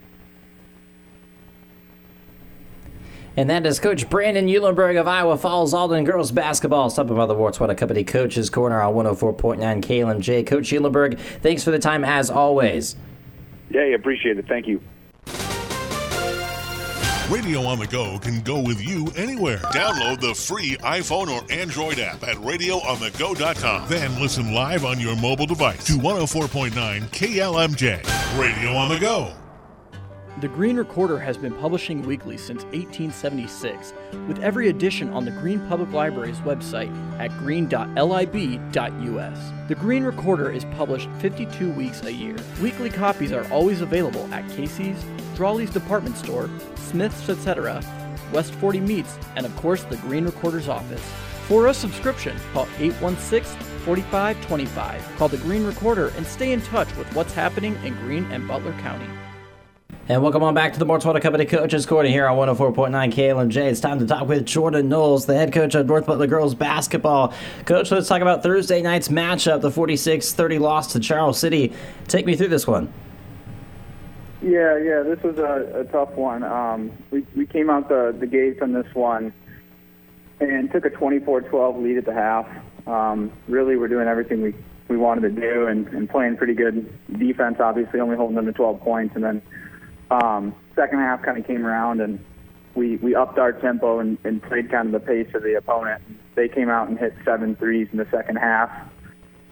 [3.36, 6.90] And that is Coach Brandon Eulenberg of Iowa Falls Alden girls basketball.
[6.90, 10.46] Something about the Mort's Water Company Coaches Corner on 104.9 KLMJ.
[10.46, 12.96] Coach Eulenberg, thanks for the time as always.
[13.70, 14.46] Yeah, appreciate it.
[14.46, 14.80] Thank you.
[17.30, 19.56] Radio on the Go can go with you anywhere.
[19.56, 23.88] Download the free iPhone or Android app at radioonthego.com.
[23.88, 26.70] Then listen live on your mobile device to 104.9
[27.10, 28.38] KLMJ.
[28.38, 29.32] Radio on the Go.
[30.44, 33.94] The Greene Recorder has been publishing weekly since 1876,
[34.28, 37.78] with every edition on the Greene Public Library's website at green.lib.us.
[39.68, 42.36] The Greene Recorder is published 52 weeks a year.
[42.60, 45.02] Weekly copies are always available at Casey's,
[45.34, 47.82] Drawley's Department Store, Smith's, etc.,
[48.30, 51.10] West 40 Meats, and of course the Greene Recorder's office.
[51.48, 55.16] For a subscription, call 816 4525.
[55.16, 58.74] Call the Greene Recorder and stay in touch with what's happening in Greene and Butler
[58.82, 59.08] County.
[60.06, 63.56] And welcome on back to the Mort's Water Company Coaches Corner here on 104.9 KLMJ.
[63.56, 67.32] It's time to talk with Jordan Knowles, the head coach of North Butler Girls Basketball.
[67.64, 71.72] Coach, let's talk about Thursday night's matchup, the 46-30 loss to Charles City.
[72.06, 72.92] Take me through this one.
[74.42, 76.42] Yeah, yeah, this was a, a tough one.
[76.42, 79.32] Um, we, we came out the, the gate on this one
[80.38, 82.46] and took a 24-12 lead at the half.
[82.86, 84.54] Um, really, we're doing everything we,
[84.88, 88.52] we wanted to do and, and playing pretty good defense, obviously, only holding them to
[88.52, 89.14] 12 points.
[89.14, 89.40] And then
[90.10, 92.22] um, second half kind of came around and
[92.74, 96.02] we, we upped our tempo and, and played kind of the pace of the opponent.
[96.34, 98.70] They came out and hit seven threes in the second half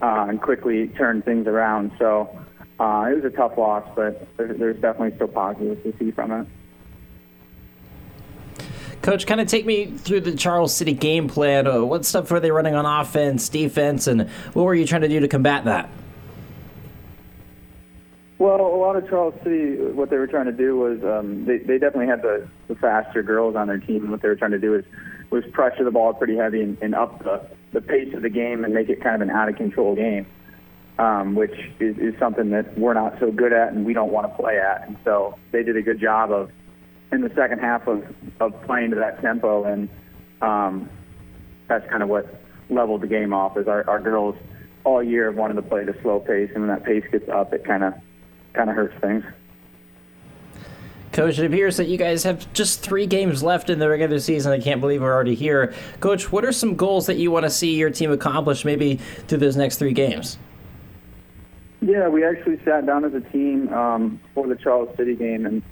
[0.00, 1.92] uh, and quickly turned things around.
[1.98, 2.28] So
[2.80, 6.32] uh, it was a tough loss, but there, there's definitely still positives to see from
[6.32, 6.46] it.
[9.02, 11.66] Coach, kind of take me through the Charles City game plan.
[11.66, 15.08] Uh, what stuff were they running on offense, defense, and what were you trying to
[15.08, 15.90] do to combat that?
[18.42, 21.58] Well, a lot of Charles City, what they were trying to do was um, they,
[21.58, 24.02] they definitely had the, the faster girls on their team.
[24.02, 24.84] And what they were trying to do is
[25.30, 28.64] was pressure the ball pretty heavy and, and up the, the pace of the game
[28.64, 30.26] and make it kind of an out of control game,
[30.98, 34.28] um, which is, is something that we're not so good at and we don't want
[34.28, 34.88] to play at.
[34.88, 36.50] And so they did a good job of
[37.12, 38.02] in the second half of,
[38.40, 39.88] of playing to that tempo, and
[40.40, 40.90] um,
[41.68, 43.56] that's kind of what leveled the game off.
[43.56, 44.34] Is our, our girls
[44.82, 47.28] all year have wanted to play at a slow pace, and when that pace gets
[47.28, 47.94] up, it kind of
[48.52, 49.24] kind of hurts things.
[51.12, 54.50] Coach, it appears that you guys have just three games left in the regular season.
[54.50, 55.74] I can't believe we're already here.
[56.00, 58.96] Coach, what are some goals that you want to see your team accomplish maybe
[59.28, 60.38] through those next three games?
[61.82, 65.62] Yeah, we actually sat down as a team um, for the Charles City game and,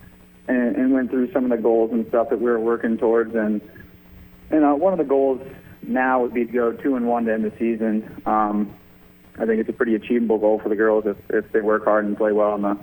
[0.49, 3.35] and and went through some of the goals and stuff that we were working towards.
[3.35, 3.63] And
[4.51, 5.41] and uh, one of the goals
[5.83, 8.21] now would be to go two and one to end the season.
[8.27, 8.75] Um,
[9.41, 12.05] I think it's a pretty achievable goal for the girls if, if they work hard
[12.05, 12.79] and play well in the,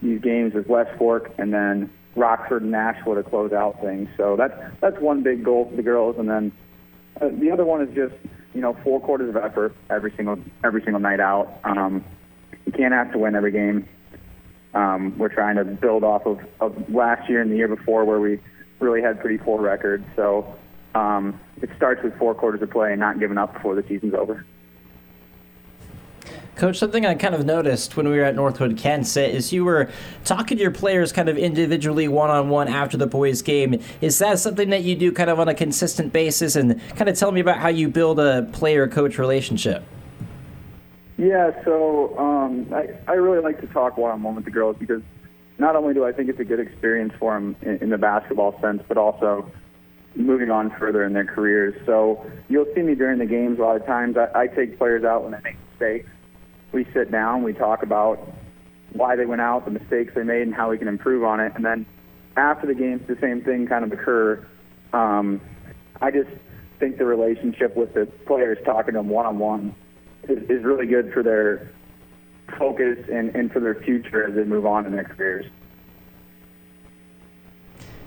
[0.00, 4.08] these games with West Fork and then Rockford and Nashua to close out things.
[4.16, 6.52] So that's that's one big goal for the girls, and then
[7.20, 8.14] uh, the other one is just
[8.54, 11.60] you know four quarters of effort every single every single night out.
[11.64, 12.04] Um,
[12.64, 13.88] you can't have to win every game.
[14.74, 18.20] Um, we're trying to build off of, of last year and the year before where
[18.20, 18.38] we
[18.78, 20.04] really had pretty poor records.
[20.14, 20.54] So
[20.94, 24.14] um, it starts with four quarters of play and not giving up before the season's
[24.14, 24.44] over.
[26.56, 29.90] Coach, something I kind of noticed when we were at Northwood Kensett is you were
[30.24, 33.78] talking to your players kind of individually one on one after the boys' game.
[34.00, 36.56] Is that something that you do kind of on a consistent basis?
[36.56, 39.84] And kind of tell me about how you build a player coach relationship.
[41.18, 44.76] Yeah, so um, I, I really like to talk one on one with the girls
[44.78, 45.02] because
[45.58, 48.58] not only do I think it's a good experience for them in, in the basketball
[48.62, 49.50] sense, but also
[50.14, 51.74] moving on further in their careers.
[51.84, 54.16] So you'll see me during the games a lot of times.
[54.16, 56.08] I, I take players out when they make mistakes
[56.76, 58.30] we sit down, we talk about
[58.92, 61.52] why they went out, the mistakes they made, and how we can improve on it.
[61.56, 61.86] And then
[62.36, 64.46] after the games, the same thing kind of occur.
[64.92, 65.40] Um,
[66.02, 66.28] I just
[66.78, 69.74] think the relationship with the players talking to them one on one
[70.28, 71.70] is really good for their
[72.58, 75.46] focus and, and for their future as they move on in their careers.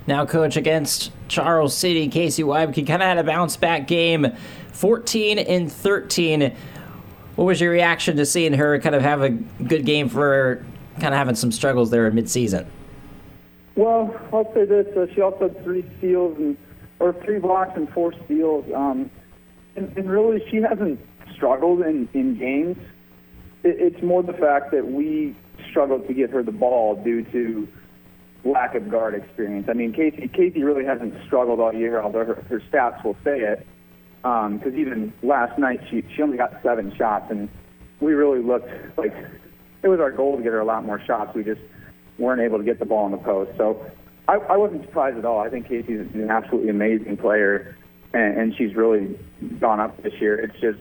[0.05, 4.27] Now, coach, against Charles City, Casey Weibke kind of had a bounce back game,
[4.73, 6.55] 14 and 13
[7.39, 11.13] what was your reaction to seeing her kind of have a good game for kind
[11.13, 12.67] of having some struggles there in midseason?
[13.75, 16.57] Well, I'll say this: uh, she also had three steals and
[16.99, 18.65] or three blocks and four steals.
[18.75, 19.09] Um,
[19.77, 20.99] and, and really, she hasn't
[21.33, 22.75] struggled in in games.
[23.63, 25.33] It, it's more the fact that we
[25.69, 27.69] struggled to get her the ball due to
[28.43, 29.69] lack of guard experience.
[29.69, 33.39] I mean, Casey Casey really hasn't struggled all year, although her, her stats will say
[33.39, 33.65] it
[34.21, 37.49] because um, even last night she she only got seven shots, and
[37.99, 39.13] we really looked like
[39.81, 41.33] it was our goal to get her a lot more shots.
[41.33, 41.61] We just
[42.17, 43.51] weren't able to get the ball in the post.
[43.57, 43.85] So
[44.27, 45.39] I, I wasn't surprised at all.
[45.39, 47.77] I think Casey's an absolutely amazing player,
[48.13, 49.17] and, and she's really
[49.59, 50.37] gone up this year.
[50.37, 50.79] It's just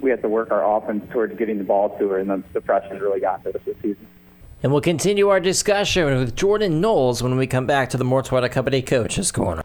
[0.00, 2.60] we have to work our offense towards getting the ball to her, and the, the
[2.60, 4.06] pressure's really got to us this season.
[4.62, 8.30] And we'll continue our discussion with Jordan Knowles when we come back to the Mort's
[8.30, 9.62] Company Coaches Corner.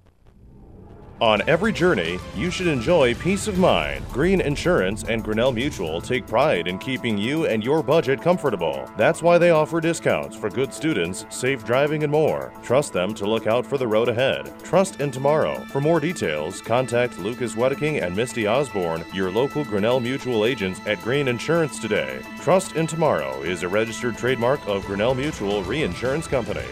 [1.21, 4.03] On every journey, you should enjoy peace of mind.
[4.09, 8.89] Green Insurance and Grinnell Mutual take pride in keeping you and your budget comfortable.
[8.97, 12.51] That's why they offer discounts for good students, safe driving, and more.
[12.63, 14.51] Trust them to look out for the road ahead.
[14.63, 15.63] Trust in tomorrow.
[15.65, 21.03] For more details, contact Lucas Wedeking and Misty Osborne, your local Grinnell Mutual agents at
[21.03, 22.19] Green Insurance today.
[22.39, 26.65] Trust in Tomorrow is a registered trademark of Grinnell Mutual Reinsurance Company.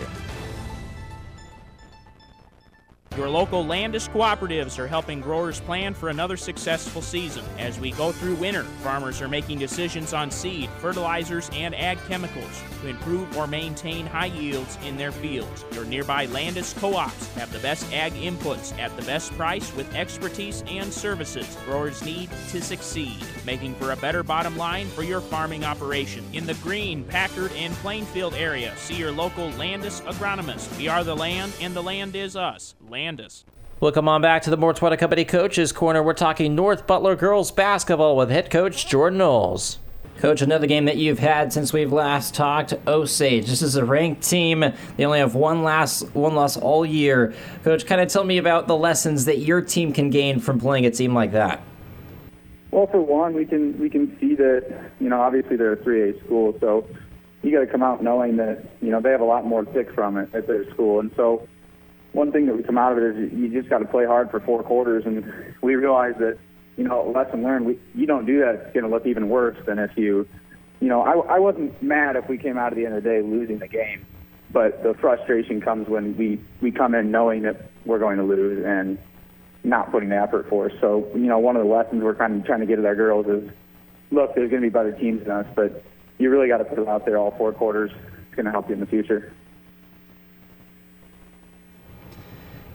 [3.18, 7.44] Your local Landus cooperatives are helping growers plan for another successful season.
[7.58, 12.64] As we go through winter, farmers are making decisions on seed, fertilizers, and ag chemicals
[12.82, 15.66] to improve or maintain high yields in their fields.
[15.74, 19.94] Your nearby Landus co ops have the best ag inputs at the best price with
[19.96, 25.20] expertise and services growers need to succeed, making for a better bottom line for your
[25.20, 26.24] farming operation.
[26.32, 30.78] In the Greene, Packard, and Plainfield area, see your local Landus agronomist.
[30.78, 32.76] We are the land, and the land is us.
[33.80, 36.04] Welcome on back to the Mort's Water Company Coaches Corner.
[36.04, 39.80] We're talking North Butler girls basketball with head coach Jordan Knowles.
[40.18, 43.48] Coach, another game that you've had since we've last talked, Osage.
[43.48, 44.66] This is a ranked team.
[44.98, 47.34] They only have one last one loss all year.
[47.64, 50.86] Coach, kind of tell me about the lessons that your team can gain from playing
[50.86, 51.62] a team like that.
[52.72, 56.22] Well, for one, we can we can see that you know obviously they're a 3A
[56.26, 56.86] school, so
[57.44, 59.72] you got to come out knowing that you know they have a lot more to
[59.72, 61.48] pick from it at their school, and so
[62.20, 64.30] one thing that we come out of it is you just got to play hard
[64.30, 65.24] for four quarters, and
[65.62, 66.38] we realize that
[66.76, 67.66] you know lesson learned.
[67.66, 70.28] We you don't do that, it's going to look even worse than if you,
[70.82, 73.10] you know, I I wasn't mad if we came out at the end of the
[73.10, 74.06] day losing the game,
[74.52, 78.66] but the frustration comes when we we come in knowing that we're going to lose
[78.66, 79.00] and
[79.64, 80.74] not putting the effort forth.
[80.82, 82.96] So you know, one of the lessons we're kind of trying to get at our
[82.96, 83.50] girls is,
[84.12, 85.84] look, there's going to be better teams than us, but
[86.18, 87.92] you really got to put it out there all four quarters.
[88.28, 89.32] It's going to help you in the future.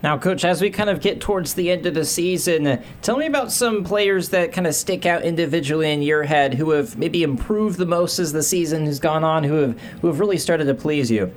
[0.04, 3.24] Now, Coach, as we kind of get towards the end of the season, tell me
[3.24, 7.22] about some players that kind of stick out individually in your head who have maybe
[7.22, 10.66] improved the most as the season has gone on, who have who have really started
[10.66, 11.34] to please you.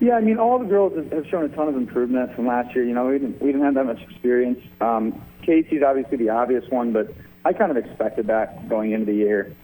[0.00, 2.84] Yeah, I mean, all the girls have shown a ton of improvement from last year.
[2.84, 4.58] You know, we didn't we didn't have that much experience.
[4.80, 9.14] Um, Casey's obviously the obvious one, but I kind of expected that going into the
[9.14, 9.54] year.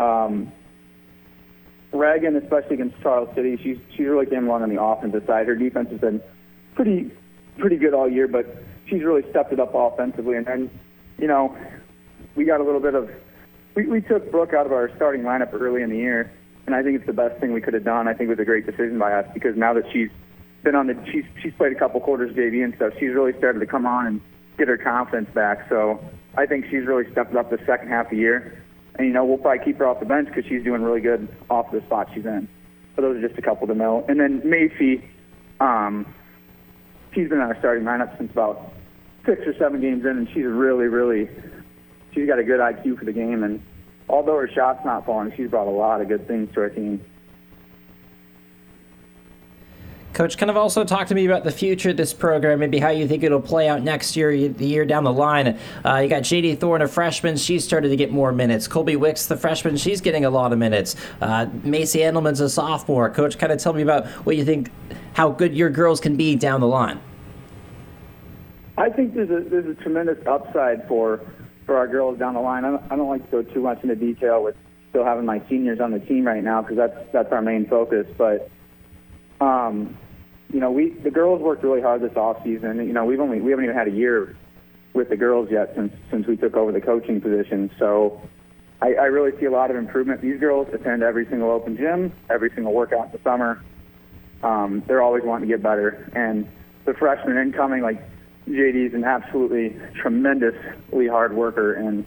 [0.00, 0.50] Um,
[1.92, 5.46] Reagan, especially against Charles City, she's she's really came along on the offensive side.
[5.46, 6.20] Her defense has been
[6.80, 7.10] pretty
[7.58, 8.46] pretty good all year, but
[8.86, 10.36] she's really stepped it up offensively.
[10.36, 10.70] And then,
[11.18, 11.54] you know,
[12.36, 13.10] we got a little bit of
[13.74, 16.32] we, we took Brooke out of our starting lineup early in the year,
[16.64, 18.08] and I think it's the best thing we could have done.
[18.08, 20.08] I think it was a great decision by us because now that she's
[20.62, 23.60] been on the she's she's played a couple quarters JV and stuff, she's really started
[23.60, 24.20] to come on and
[24.56, 25.68] get her confidence back.
[25.68, 26.02] So
[26.38, 28.64] I think she's really stepped up the second half of the year.
[28.94, 31.28] And you know, we'll probably keep her off the bench because she's doing really good
[31.50, 32.48] off the spot she's in.
[32.96, 34.02] so those are just a couple to know.
[34.08, 35.04] And then Macy,
[35.60, 36.06] um,
[37.12, 38.72] she's been on our starting lineup since about
[39.26, 41.28] six or seven games in, and she's really, really,
[42.12, 43.42] she's got a good IQ for the game.
[43.42, 43.62] And
[44.08, 47.04] although her shot's not falling, she's brought a lot of good things to our team.
[50.12, 52.88] Coach, kind of also talk to me about the future of this program, maybe how
[52.88, 55.56] you think it'll play out next year, the year down the line.
[55.84, 57.36] Uh, you got JD Thorne, a freshman.
[57.36, 58.66] She's started to get more minutes.
[58.66, 60.96] Colby Wicks, the freshman, she's getting a lot of minutes.
[61.20, 63.08] Uh, Macy Endelman's a sophomore.
[63.10, 64.70] Coach, kind of tell me about what you think,
[65.12, 67.00] how good your girls can be down the line.
[68.76, 71.20] I think there's a there's a tremendous upside for
[71.66, 72.64] for our girls down the line.
[72.64, 74.56] I don't, I don't like to go too much into detail with
[74.88, 78.06] still having my seniors on the team right now because that's that's our main focus.
[78.16, 78.50] But
[79.40, 79.96] um,
[80.52, 82.78] you know, we the girls worked really hard this off season.
[82.78, 84.36] You know, we've only we haven't even had a year
[84.92, 87.70] with the girls yet since since we took over the coaching position.
[87.78, 88.20] So
[88.82, 90.22] I, I really see a lot of improvement.
[90.22, 93.62] These girls attend every single open gym, every single workout in the summer.
[94.42, 96.10] Um, they're always wanting to get better.
[96.14, 96.48] And
[96.86, 98.02] the freshmen incoming, like
[98.48, 102.06] JD is an absolutely tremendously hard worker, and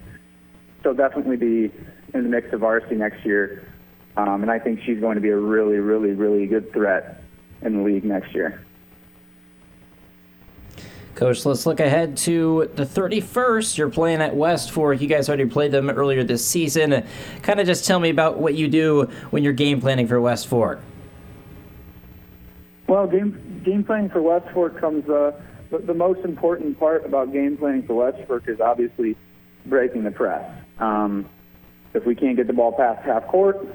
[0.81, 1.71] she'll definitely be
[2.13, 3.67] in the mix of varsity next year.
[4.17, 7.22] Um, and I think she's going to be a really, really, really good threat
[7.65, 8.63] in the league next year.
[11.15, 13.77] Coach, let's look ahead to the 31st.
[13.77, 14.99] You're playing at West Fork.
[14.99, 17.05] You guys already played them earlier this season.
[17.43, 20.47] Kind of just tell me about what you do when you're game planning for West
[20.47, 20.81] Fork.
[22.87, 25.07] Well, game game planning for West Fork comes.
[25.07, 29.15] Uh, the, the most important part about game planning for West Fork is obviously
[29.67, 30.43] breaking the press.
[30.79, 31.29] Um,
[31.93, 33.65] if we can't get the ball past half court,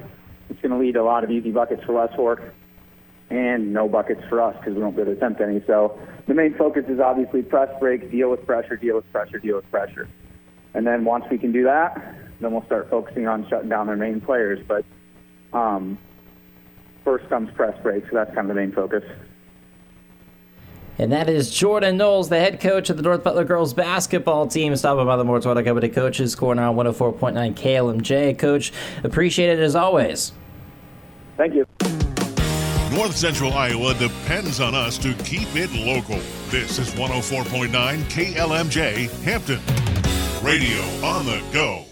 [0.49, 2.53] it's going to lead to a lot of easy buckets for West Fork
[3.29, 5.63] and no buckets for us because we don't get to attempt any.
[5.67, 9.57] So the main focus is obviously press break, deal with pressure, deal with pressure, deal
[9.57, 10.07] with pressure.
[10.73, 13.95] And then once we can do that, then we'll start focusing on shutting down their
[13.95, 14.59] main players.
[14.67, 14.85] But
[15.53, 15.97] um,
[17.03, 19.03] first comes press break, so that's kind of the main focus.
[20.97, 24.75] And that is Jordan Knowles, the head coach of the North Butler girls basketball team,
[24.75, 28.37] stopping by the Mort's Water Company Coaches Corner on 104.9 KLMJ.
[28.37, 30.33] Coach, appreciate it as always.
[31.37, 31.65] Thank you.
[32.91, 36.19] North Central Iowa depends on us to keep it local.
[36.49, 39.59] This is 104.9 KLMJ Hampton.
[40.43, 41.85] Radio on the go.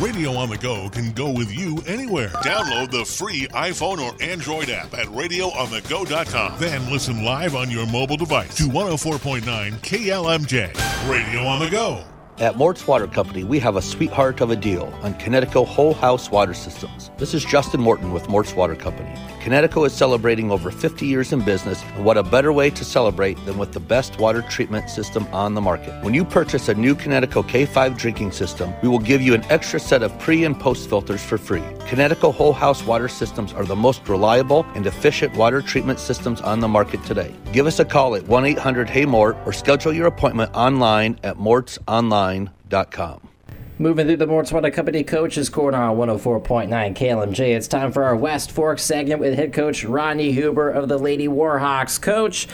[0.00, 2.30] Radio on the Go can go with you anywhere.
[2.42, 6.58] Download the free iPhone or Android app at radioonthego.com.
[6.58, 9.42] Then listen live on your mobile device to 104.9
[9.80, 11.08] KLMJ.
[11.08, 12.04] Radio on the Go.
[12.38, 16.30] At Mort's Water Company, we have a sweetheart of a deal on Kinetico whole house
[16.30, 17.10] water systems.
[17.18, 19.10] This is Justin Morton with Mort's Water Company.
[19.40, 23.34] Kinetico is celebrating over 50 years in business, and what a better way to celebrate
[23.44, 26.02] than with the best water treatment system on the market.
[26.02, 29.78] When you purchase a new Kinetico K5 drinking system, we will give you an extra
[29.78, 31.62] set of pre and post filters for free.
[31.86, 36.60] Kinetico whole house water systems are the most reliable and efficient water treatment systems on
[36.60, 37.34] the market today.
[37.52, 41.38] Give us a call at 1 800 Hey Mort or schedule your appointment online at
[42.32, 43.28] mortsonline.com.
[43.78, 47.56] Moving through the Mort's Water Company Coaches Corner on 104.9 KLMJ.
[47.56, 51.26] It's time for our West Fork segment with head coach Rodney Huber of the Lady
[51.26, 52.00] Warhawks.
[52.00, 52.46] Coach,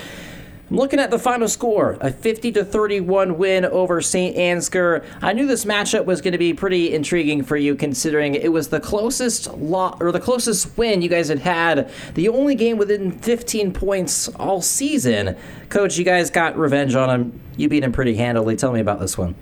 [0.71, 4.37] I'm looking at the final score, a 50 to 31 win over St.
[4.37, 5.05] Ansgar.
[5.21, 8.69] I knew this matchup was going to be pretty intriguing for you, considering it was
[8.69, 13.11] the closest lo- or the closest win you guys had had, the only game within
[13.11, 15.37] 15 points all season.
[15.69, 17.41] Coach, you guys got revenge on them.
[17.57, 18.55] You beat them pretty handily.
[18.57, 19.35] Tell me about this one.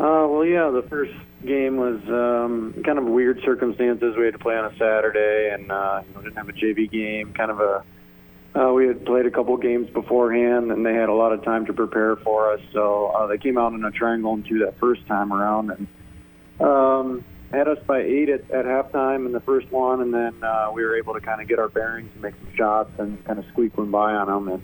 [0.00, 1.12] Uh, well, yeah, the first
[1.44, 4.16] game was um, kind of weird circumstances.
[4.16, 7.34] We had to play on a Saturday, and uh, didn't have a JV game.
[7.34, 7.84] Kind of a
[8.58, 11.66] uh, we had played a couple games beforehand, and they had a lot of time
[11.66, 12.60] to prepare for us.
[12.72, 15.86] So uh, they came out in a triangle and two that first time around, and
[16.66, 20.70] um, had us by eight at, at halftime in the first one, and then uh,
[20.72, 23.38] we were able to kind of get our bearings and make some shots and kind
[23.38, 24.48] of squeak one by on them.
[24.54, 24.62] And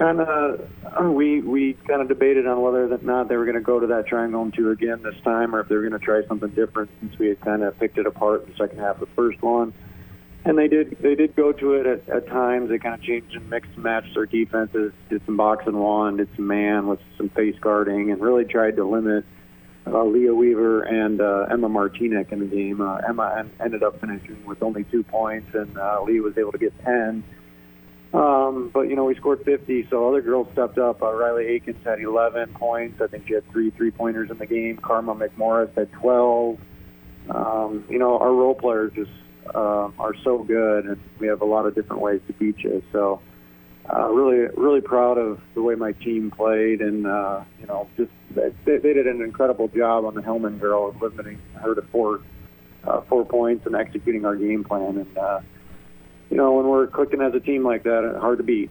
[0.00, 3.60] kind of we we kind of debated on whether or not they were going to
[3.60, 6.04] go to that triangle and two again this time, or if they were going to
[6.04, 9.00] try something different since we had kind of picked it apart in the second half
[9.00, 9.74] of the first one.
[10.46, 12.70] And they did they did go to it at, at times.
[12.70, 16.16] They kind of changed and mixed and matched their defenses, did some box and one,
[16.16, 19.26] did some man with some face guarding, and really tried to limit
[19.86, 22.80] uh, Leah Weaver and uh, Emma Martinek in the game.
[22.80, 26.52] Uh, Emma en- ended up finishing with only two points, and uh, Lee was able
[26.52, 27.22] to get ten.
[28.12, 31.00] Um, but you know, we scored 50, so other girls stepped up.
[31.00, 33.00] Uh, Riley Akins had 11 points.
[33.00, 34.78] I think she had three three pointers in the game.
[34.78, 36.58] Karma McMorris had 12.
[37.28, 39.10] Um, you know, our role players just
[39.54, 42.82] uh, are so good, and we have a lot of different ways to beat you.
[42.90, 43.20] So,
[43.92, 48.10] uh, really, really proud of the way my team played, and uh, you know, just
[48.34, 52.22] they, they did an incredible job on the Hellman girl, limiting her to four
[52.84, 54.98] uh, four points and executing our game plan.
[54.98, 55.40] And uh,
[56.30, 58.70] you know, when we're clicking as a team like that, hard to beat.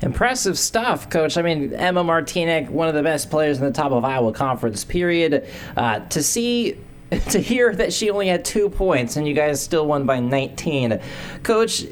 [0.00, 1.36] Impressive stuff, Coach.
[1.36, 4.84] I mean, Emma Martinek, one of the best players in the top of Iowa Conference,
[4.84, 5.46] period.
[5.76, 6.76] Uh, to see
[7.30, 10.98] to hear that she only had two points and you guys still won by 19.
[11.42, 11.84] Coach,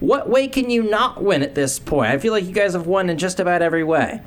[0.00, 2.10] what way can you not win at this point?
[2.10, 4.20] I feel like you guys have won in just about every way.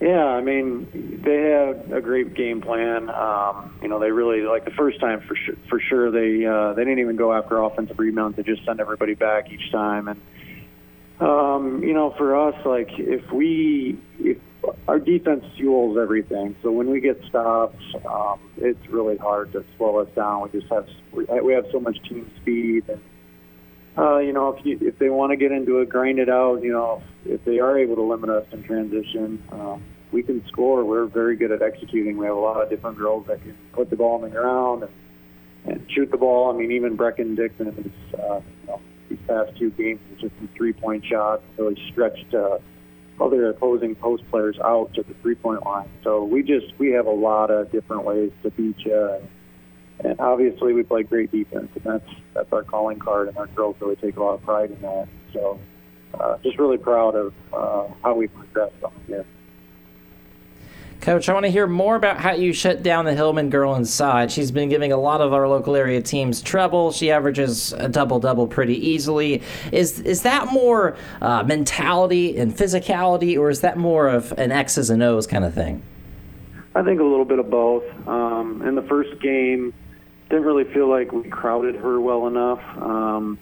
[0.00, 3.08] Yeah, I mean, they had a great game plan.
[3.08, 5.54] Um, you know, they really like the first time for sure.
[5.70, 8.36] For sure, they uh, they didn't even go after offensive rebounds.
[8.36, 10.08] They just send everybody back each time.
[10.08, 10.20] And
[11.18, 14.36] um, you know, for us, like if we if
[14.88, 16.56] our defense fuels everything.
[16.62, 20.42] So when we get stops, um, it's really hard to slow us down.
[20.42, 23.00] We just have we have so much team speed, and
[23.98, 26.62] uh, you know, if you, if they want to get into it, grind it out.
[26.62, 29.82] You know, if they are able to limit us in transition, um,
[30.12, 30.84] we can score.
[30.84, 32.16] We're very good at executing.
[32.16, 34.84] We have a lot of different girls that can put the ball on the ground
[34.84, 34.92] and,
[35.64, 36.54] and shoot the ball.
[36.54, 40.48] I mean, even Brecken Dixon is, uh, you know, these past two games, just some
[40.56, 42.34] three-point shots, really stretched.
[42.34, 42.58] Uh,
[43.20, 45.88] other opposing post players out to the three point line.
[46.04, 49.28] So we just we have a lot of different ways to beat you, and,
[50.04, 53.76] and obviously we play great defense, and that's that's our calling card, and our girls
[53.80, 55.08] really take a lot of pride in that.
[55.32, 55.58] So
[56.18, 59.24] uh, just really proud of uh, how we progressed on year.
[61.00, 64.32] Coach, I want to hear more about how you shut down the Hillman girl inside.
[64.32, 66.90] She's been giving a lot of our local area teams trouble.
[66.90, 69.42] She averages a double double pretty easily.
[69.72, 74.90] Is is that more uh, mentality and physicality, or is that more of an X's
[74.90, 75.82] and O's kind of thing?
[76.74, 77.84] I think a little bit of both.
[78.08, 79.72] Um, in the first game,
[80.28, 82.60] didn't really feel like we crowded her well enough.
[82.76, 83.38] Um,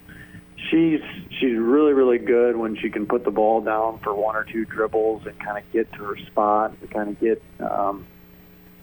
[0.71, 1.01] she's
[1.41, 4.65] she's really really good when she can put the ball down for one or two
[4.65, 8.07] dribbles and kind of get to her spot to kind of get um,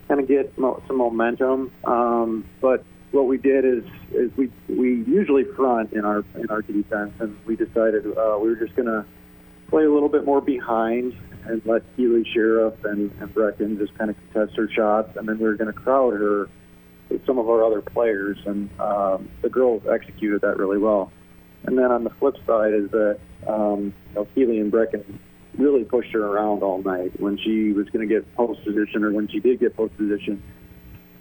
[0.08, 1.72] kind of get mo- some momentum.
[1.84, 3.84] Um, but what we did is
[4.14, 8.50] is we we usually front in our in our defense, and we decided uh, we
[8.50, 9.06] were just to
[9.70, 14.12] play a little bit more behind and let Keely Sheriff and, and Brecken just kind
[14.12, 16.50] of contest her shots, and then we were to crowd her
[17.26, 21.12] some of our other players, and um, the girls executed that really well.
[21.64, 25.04] And then on the flip side is that um, you know, Keely and Brecken
[25.58, 27.20] really pushed her around all night.
[27.20, 30.42] When she was going to get post position, or when she did get post position,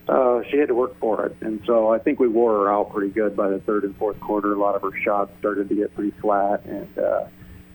[0.08, 1.36] uh, she had to work for it.
[1.40, 4.18] And so I think we wore her out pretty good by the third and fourth
[4.20, 4.54] quarter.
[4.54, 7.26] A lot of her shots started to get pretty flat, and uh,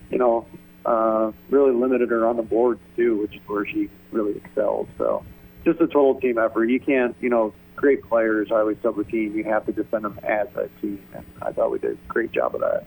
[0.10, 0.46] you know,
[0.86, 4.88] uh, really limited her on the boards too, which is where she really excelled.
[4.98, 5.24] So
[5.64, 6.66] just a total team effort.
[6.66, 8.50] You can't, you know, great players.
[8.52, 11.52] I always tell the team you have to defend them as a team, and I
[11.52, 12.86] thought we did a great job of that.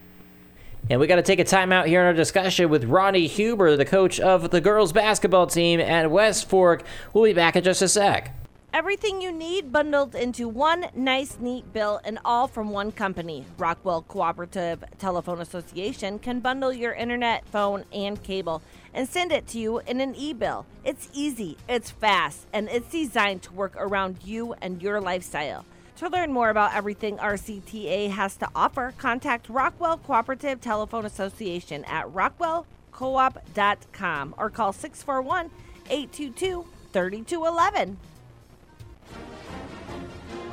[0.90, 3.84] And we got to take a timeout here in our discussion with Ronnie Huber, the
[3.84, 6.82] coach of the girls basketball team at West Fork.
[7.12, 8.34] We'll be back in just a sec.
[8.72, 13.44] Everything you need bundled into one nice, neat bill, and all from one company.
[13.56, 18.62] Rockwell Cooperative Telephone Association can bundle your internet, phone, and cable
[18.98, 20.66] and send it to you in an e bill.
[20.84, 25.64] It's easy, it's fast, and it's designed to work around you and your lifestyle.
[25.98, 32.06] To learn more about everything RCTA has to offer, contact Rockwell Cooperative Telephone Association at
[32.06, 35.48] rockwellcoop.com or call 641
[35.88, 37.98] 822 3211.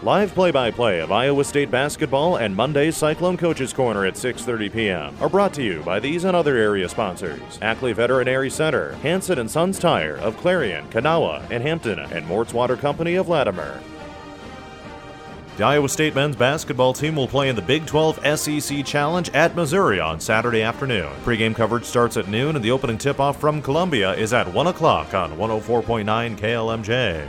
[0.06, 5.18] Live play-by-play of Iowa State basketball and Monday's Cyclone Coaches Corner at 6:30 p.m.
[5.20, 9.50] are brought to you by these and other area sponsors: Ackley Veterinary Center, Hanson and
[9.50, 13.80] Sons Tire of Clarion, Kanawha, and Hampton, and Mort's Water Company of Latimer.
[15.58, 19.56] The Iowa State men's basketball team will play in the Big 12 SEC Challenge at
[19.56, 21.12] Missouri on Saturday afternoon.
[21.24, 25.16] Pre-game coverage starts at noon, and the opening tip-off from Columbia is at 1 o'clock
[25.16, 27.28] on 104.9 KLMJ.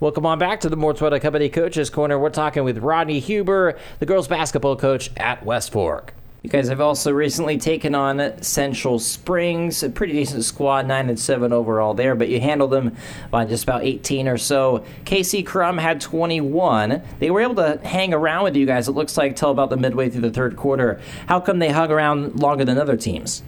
[0.00, 2.18] Welcome on back to the Water Company Coaches Corner.
[2.18, 6.14] We're talking with Rodney Huber, the girls basketball coach at West Fork.
[6.40, 11.20] You guys have also recently taken on Central Springs, a pretty decent squad, nine and
[11.20, 12.96] seven overall there, but you handled them
[13.30, 14.86] by just about 18 or so.
[15.04, 17.02] Casey Crum had 21.
[17.18, 18.88] They were able to hang around with you guys.
[18.88, 20.98] It looks like till about the midway through the third quarter.
[21.26, 23.42] How come they hung around longer than other teams?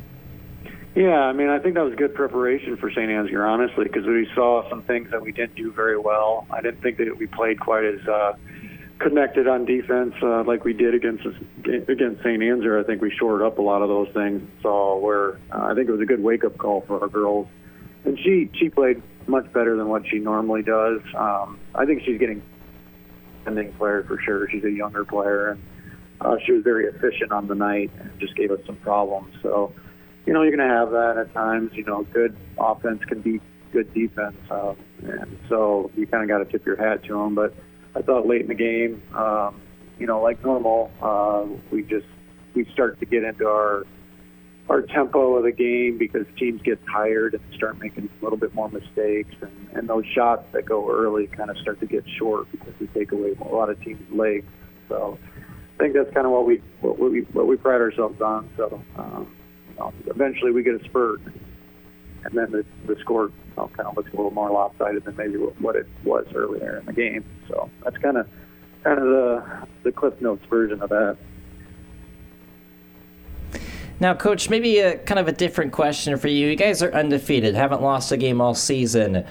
[0.94, 3.08] Yeah, I mean, I think that was good preparation for St.
[3.08, 6.46] Ansgar, honestly, because we saw some things that we didn't do very well.
[6.50, 8.34] I didn't think that we played quite as uh,
[8.98, 11.24] connected on defense uh, like we did against
[11.64, 12.40] against St.
[12.42, 12.82] Ansgar.
[12.82, 14.46] I think we shored up a lot of those things.
[14.62, 17.48] So where uh, I think it was a good wake up call for our girls,
[18.04, 21.00] and she she played much better than what she normally does.
[21.14, 22.42] Um, I think she's getting
[23.46, 24.46] ending player for sure.
[24.50, 25.62] She's a younger player, and
[26.20, 29.34] uh, she was very efficient on the night and just gave us some problems.
[29.42, 29.72] So
[30.26, 31.72] you know, you're going to have that at times.
[31.74, 33.42] You know, good offense can beat
[33.72, 34.36] good defense.
[34.50, 37.34] Uh, and so you kind of got to tip your hat to them.
[37.34, 37.54] But
[37.94, 39.60] I thought late in the game, um,
[39.98, 42.06] you know, like normal, uh, we just
[42.54, 43.84] we start to get into our
[44.68, 48.54] our tempo of the game because teams get tired and start making a little bit
[48.54, 52.50] more mistakes, and, and those shots that go early kind of start to get short
[52.52, 54.46] because we take away a lot of teams' legs.
[54.88, 55.18] So
[55.74, 58.48] I think that's kind of what we what we what we pride ourselves on.
[58.56, 59.34] So um,
[60.06, 61.20] eventually we get a spurt,
[62.24, 65.76] and then the the score kind of looks a little more lopsided than maybe what
[65.76, 67.24] it was earlier in the game.
[67.48, 68.28] So that's kind of
[68.84, 71.16] kind of the the Cliff Notes version of that.
[74.00, 76.48] Now, Coach, maybe a kind of a different question for you.
[76.48, 79.24] You guys are undefeated, haven't lost a game all season.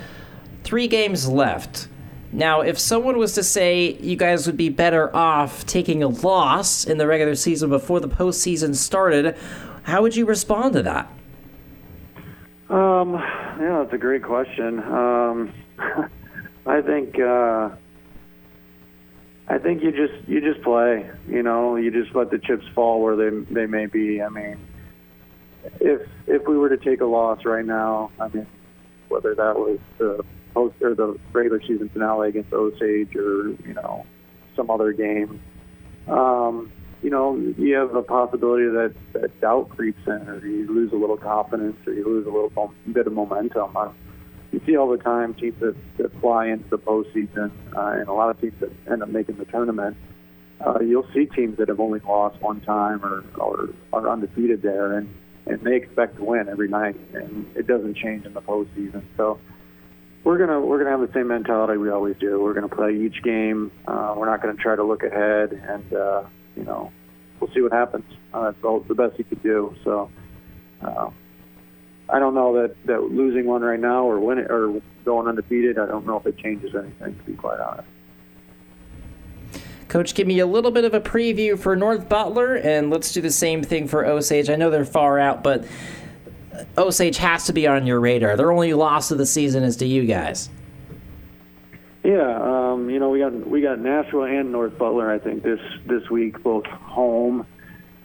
[0.63, 1.89] Three games left.
[2.31, 6.85] Now, if someone was to say you guys would be better off taking a loss
[6.85, 9.35] in the regular season before the postseason started,
[9.83, 11.11] how would you respond to that?
[12.69, 14.79] Um, yeah, that's a great question.
[14.79, 15.53] Um,
[16.65, 17.69] I think uh,
[19.47, 21.09] I think you just you just play.
[21.27, 24.21] You know, you just let the chips fall where they they may be.
[24.21, 24.57] I mean,
[25.79, 28.47] if if we were to take a loss right now, I mean,
[29.09, 30.23] whether that was the
[30.53, 34.05] post or the regular season finale against Osage or you know
[34.55, 35.41] some other game,
[36.07, 36.71] um,
[37.01, 40.95] you know, you have a possibility that, that doubt creeps in, or you lose a
[40.95, 43.75] little confidence, or you lose a little bit of momentum.
[43.75, 43.91] Uh,
[44.51, 48.13] you see all the time teams that, that fly into the postseason, uh, and a
[48.13, 49.97] lot of teams that end up making the tournament.
[50.65, 54.97] Uh, you'll see teams that have only lost one time or, or are undefeated there,
[54.97, 55.09] and,
[55.47, 59.01] and they expect to win every night, and it doesn't change in the postseason.
[59.17, 59.39] So
[60.23, 62.39] we're gonna we're gonna have the same mentality we always do.
[62.39, 63.71] We're gonna play each game.
[63.87, 66.23] Uh, we're not gonna try to look ahead, and uh,
[66.55, 66.91] you know,
[67.39, 68.05] we'll see what happens.
[68.33, 69.75] Uh, that's all, the best you could do.
[69.83, 70.09] So,
[70.81, 71.09] uh,
[72.09, 75.79] I don't know that, that losing one right now or winning or going undefeated.
[75.79, 77.15] I don't know if it changes anything.
[77.17, 77.87] To be quite honest.
[79.87, 83.19] Coach, give me a little bit of a preview for North Butler, and let's do
[83.19, 84.49] the same thing for Osage.
[84.49, 85.65] I know they're far out, but
[86.77, 88.37] Osage has to be on your radar.
[88.37, 90.49] Their only loss of the season is to you guys.
[92.03, 95.11] Yeah, um, you know we got we got Nashua and North Butler.
[95.11, 97.45] I think this this week, both home,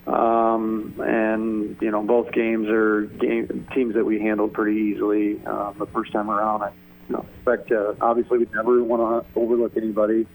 [0.07, 5.77] um, and you know both games are game, teams that we handled pretty easily um,
[5.79, 6.63] the first time around.
[6.63, 6.73] I
[7.09, 10.27] you know, expect uh, obviously we never want to overlook anybody.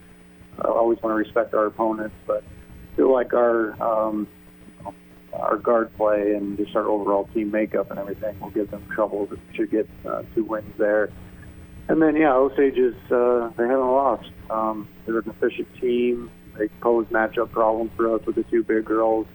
[0.59, 2.43] I always want to respect our opponents, but
[2.95, 4.28] feel like our um,
[5.34, 9.30] our guard play and just our overall team makeup and everything will give them trouble.
[9.53, 11.12] Should get uh, two wins there.
[11.92, 14.30] And then, yeah, Osage is, uh, they haven't lost.
[14.50, 16.32] Um, they're an efficient team.
[16.58, 19.28] They pose matchup problems for us with the two big girls.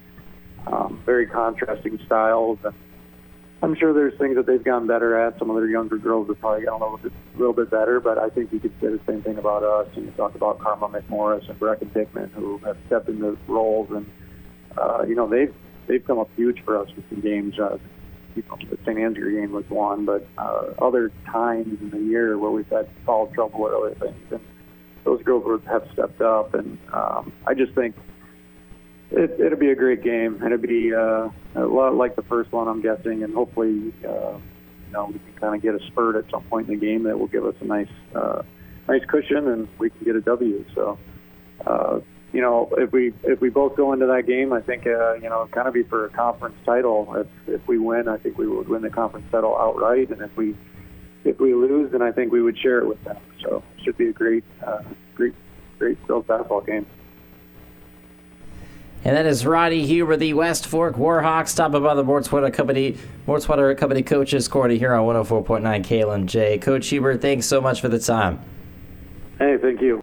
[0.67, 2.59] Um, very contrasting styles.
[2.65, 2.73] And
[3.63, 5.39] I'm sure there's things that they've gotten better at.
[5.39, 8.01] Some of their younger girls have probably gotten a little bit, a little bit better,
[8.01, 9.89] but I think you could say the same thing about us.
[9.95, 13.91] And you talk about Karma McMorris and Brecken Dickman, who have stepped into roles.
[13.91, 14.11] And,
[14.79, 15.55] uh, you know, they've,
[15.89, 17.59] they've come up huge for us with some games.
[17.59, 17.77] Uh,
[18.37, 18.99] you know, the St.
[18.99, 23.29] Ansgar game was one, but uh, other times in the year where we've had foul
[23.29, 24.41] trouble or other things, and
[25.05, 26.55] those girls have stepped up.
[26.55, 27.97] And um, I just think
[29.11, 30.43] it, it'll be a great game.
[30.45, 34.39] It'll be uh, a lot like the first one, I'm guessing, and hopefully, uh,
[34.87, 37.05] you know, we can kind of get a spurt at some point in the game
[37.05, 38.43] that will give us a nice, uh,
[38.87, 40.65] nice cushion, and we can get a W.
[40.75, 40.99] So.
[41.67, 42.01] Uh,
[42.37, 45.31] you know, if we if we both go into that game, I think uh, you
[45.31, 47.15] know, kind of be for a conference title.
[47.17, 50.37] If if we win, I think we would win the conference title outright, and if
[50.37, 50.55] we
[51.25, 53.17] if we lose, then I think we would share it with them.
[53.43, 54.83] So it should be a great, uh,
[55.15, 55.33] great,
[55.79, 56.85] great girls basketball game.
[59.03, 62.99] And that is Roddy Huber, the West Fork Warhawks, stopping by the Mort's Water Company,
[63.27, 66.61] Mort's Water Company coaches corner here on 104.9 KLMJ.
[66.61, 68.41] Coach Huber, thanks so much for the time.
[69.39, 70.03] Hey, thank you.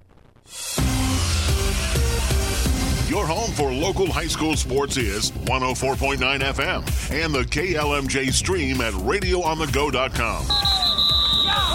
[3.14, 8.92] Your home for local high school sports is 104.9 FM and the KLMJ stream at
[8.94, 10.46] radioonthego.com.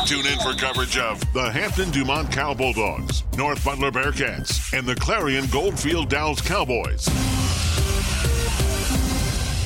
[0.05, 4.97] Tune in for coverage of the Hampton Dumont Cal Bulldogs, North Butler Bearcats, and the
[4.97, 7.07] Clarion Goldfield Dows Cowboys.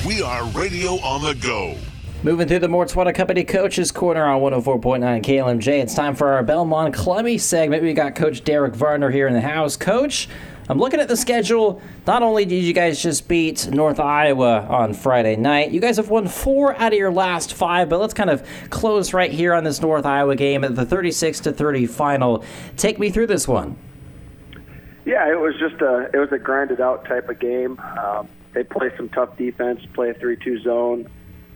[0.05, 1.75] We are Radio on the Go.
[2.21, 5.81] Moving through the Mort's Water Company Coaches Corner on 104.9 KLMJ.
[5.81, 7.81] It's time for our Belmond Klemme segment.
[7.81, 9.75] We got Coach Derek Varner here in the house.
[9.75, 10.29] Coach,
[10.69, 11.81] I'm looking at the schedule.
[12.07, 16.09] Not only did you guys just beat North Iowa on Friday night, you guys have
[16.09, 17.89] won four out of your last five.
[17.89, 21.41] But let's kind of close right here on this North Iowa game at the 36
[21.41, 22.43] to 30 final.
[22.77, 23.77] Take me through this one.
[25.05, 27.77] Yeah, it was just a it was a grinded out type of game.
[27.79, 31.09] Um, they play some tough defense, play a three-two zone.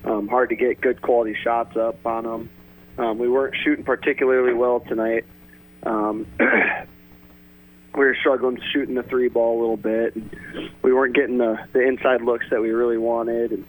[0.04, 2.50] Um, hard to get good quality shots up on them.
[2.98, 5.26] Um, we weren't shooting particularly well tonight.
[5.84, 6.26] Um,
[7.98, 10.16] we were struggling shooting the three ball a little bit.
[10.16, 10.30] And
[10.82, 13.52] we weren't getting the, the inside looks that we really wanted.
[13.52, 13.66] And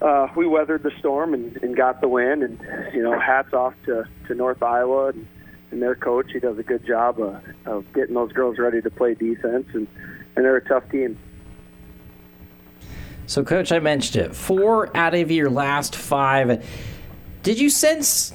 [0.00, 2.42] uh, we weathered the storm and, and got the win.
[2.42, 2.60] And
[2.94, 5.26] you know, hats off to, to North Iowa and,
[5.70, 6.30] and their coach.
[6.32, 9.66] He does a good job of, of getting those girls ready to play defense.
[9.72, 9.88] And
[10.36, 11.18] and they're a tough team.
[13.26, 14.34] So, Coach, I mentioned it.
[14.34, 16.66] Four out of your last five.
[17.42, 18.32] Did you sense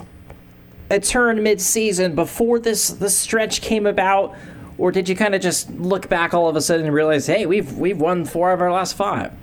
[0.89, 4.35] a turn mid-season before this this stretch came about,
[4.77, 7.45] or did you kind of just look back all of a sudden and realize, hey,
[7.45, 9.33] we've we've won four of our last five?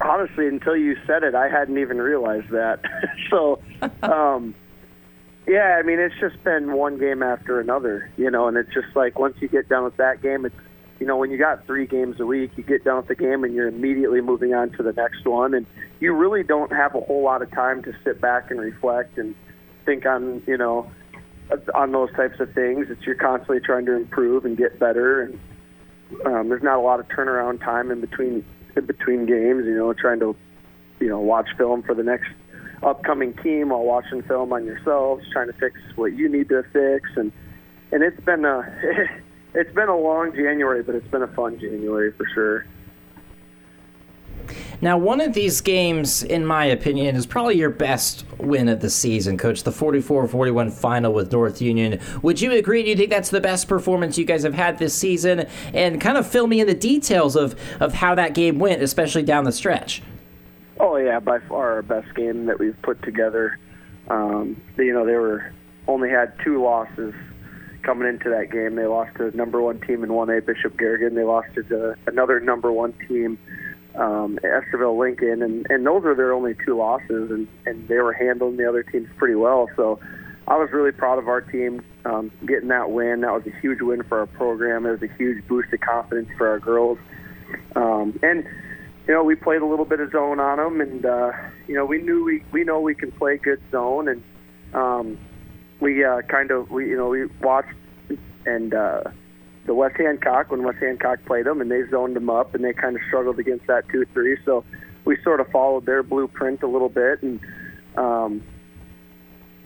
[0.00, 2.80] Honestly, until you said it, I hadn't even realized that.
[3.30, 3.60] so,
[4.02, 4.54] um,
[5.46, 8.94] yeah, I mean, it's just been one game after another, you know, and it's just
[8.94, 10.56] like once you get done with that game, it's
[11.02, 13.42] you know, when you got three games a week, you get done with the game
[13.42, 15.66] and you're immediately moving on to the next one, and
[15.98, 19.34] you really don't have a whole lot of time to sit back and reflect and
[19.84, 20.88] think on, you know,
[21.74, 22.86] on those types of things.
[22.90, 25.40] It's you're constantly trying to improve and get better, and
[26.24, 28.44] um, there's not a lot of turnaround time in between
[28.76, 29.64] in between games.
[29.66, 30.36] You know, trying to,
[31.00, 32.30] you know, watch film for the next
[32.82, 37.10] upcoming team while watching film on yourselves, trying to fix what you need to fix,
[37.16, 37.32] and
[37.92, 38.62] and it's been a
[39.54, 42.66] it's been a long January, but it's been a fun January for sure.
[44.82, 48.90] Now, one of these games, in my opinion, is probably your best win of the
[48.90, 49.62] season, Coach.
[49.62, 52.00] The 44 41 final with North Union.
[52.22, 52.82] Would you agree?
[52.82, 55.46] Do you think that's the best performance you guys have had this season?
[55.72, 59.22] And kind of fill me in the details of, of how that game went, especially
[59.22, 60.02] down the stretch.
[60.80, 63.60] Oh, yeah, by far our best game that we've put together.
[64.08, 65.52] Um, you know, they were
[65.86, 67.14] only had two losses
[67.82, 68.74] coming into that game.
[68.74, 71.14] They lost to number one team in 1A, Bishop Garrigan.
[71.14, 73.38] They lost to the, another number one team,
[73.94, 78.12] um, Estherville Lincoln, and, and those are their only two losses, and, and they were
[78.12, 79.68] handling the other teams pretty well.
[79.76, 80.00] So
[80.48, 83.20] I was really proud of our team um, getting that win.
[83.20, 84.86] That was a huge win for our program.
[84.86, 86.98] It was a huge boost of confidence for our girls.
[87.76, 88.44] Um, and
[89.06, 91.32] you know, we played a little bit of zone on them, and uh,
[91.66, 94.22] you know, we knew we we know we can play good zone, and
[94.74, 95.18] um,
[95.80, 97.74] we uh, kind of we you know we watched
[98.46, 99.02] and uh,
[99.66, 102.72] the West Hancock when West Hancock played them and they zoned them up and they
[102.72, 104.36] kind of struggled against that two three.
[104.44, 104.64] So
[105.04, 107.40] we sort of followed their blueprint a little bit and
[107.96, 108.42] um,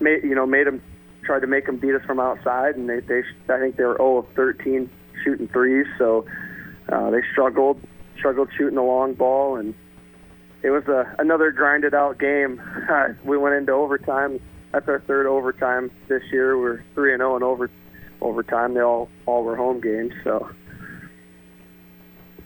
[0.01, 0.83] made you know made them
[1.25, 3.97] tried to make them beat us from outside and they they I think they were
[3.97, 4.91] 0 of 13
[5.25, 5.87] shooting threes.
[5.99, 6.27] So
[6.91, 7.81] uh, they struggled
[8.19, 9.75] struggled shooting the long ball and
[10.63, 12.61] it was a, another grinded out game.
[12.91, 14.41] Uh, we went into overtime
[14.77, 16.59] that's our third overtime this year.
[16.59, 17.71] We're three and zero oh in over
[18.21, 18.75] overtime.
[18.75, 20.51] They all all were home games, so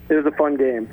[0.08, 0.92] it was a fun game.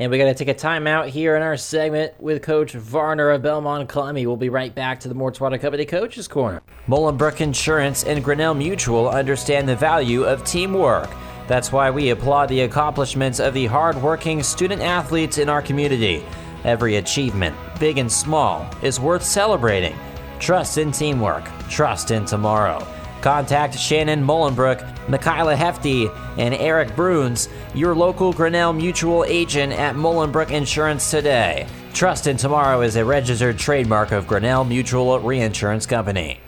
[0.00, 3.42] And we got to take a timeout here in our segment with Coach Varner of
[3.42, 4.24] Belmond Klemme.
[4.24, 6.62] We'll be right back to the Mort's Water Company Coaches Corner.
[6.88, 11.10] Mullenbrook Insurance and Grinnell Mutual understand the value of teamwork.
[11.48, 16.24] That's why we applaud the accomplishments of the hardworking student athletes in our community.
[16.64, 19.96] Every achievement, big and small, is worth celebrating.
[20.40, 22.86] Trust in teamwork, trust in tomorrow.
[23.20, 30.50] Contact Shannon Mullenbrook, Michaela Hefty, and Eric Bruns, your local Grinnell Mutual agent at Mullenbrook
[30.50, 31.66] Insurance today.
[31.92, 36.40] Trust in Tomorrow is a registered trademark of Grinnell Mutual Reinsurance Company.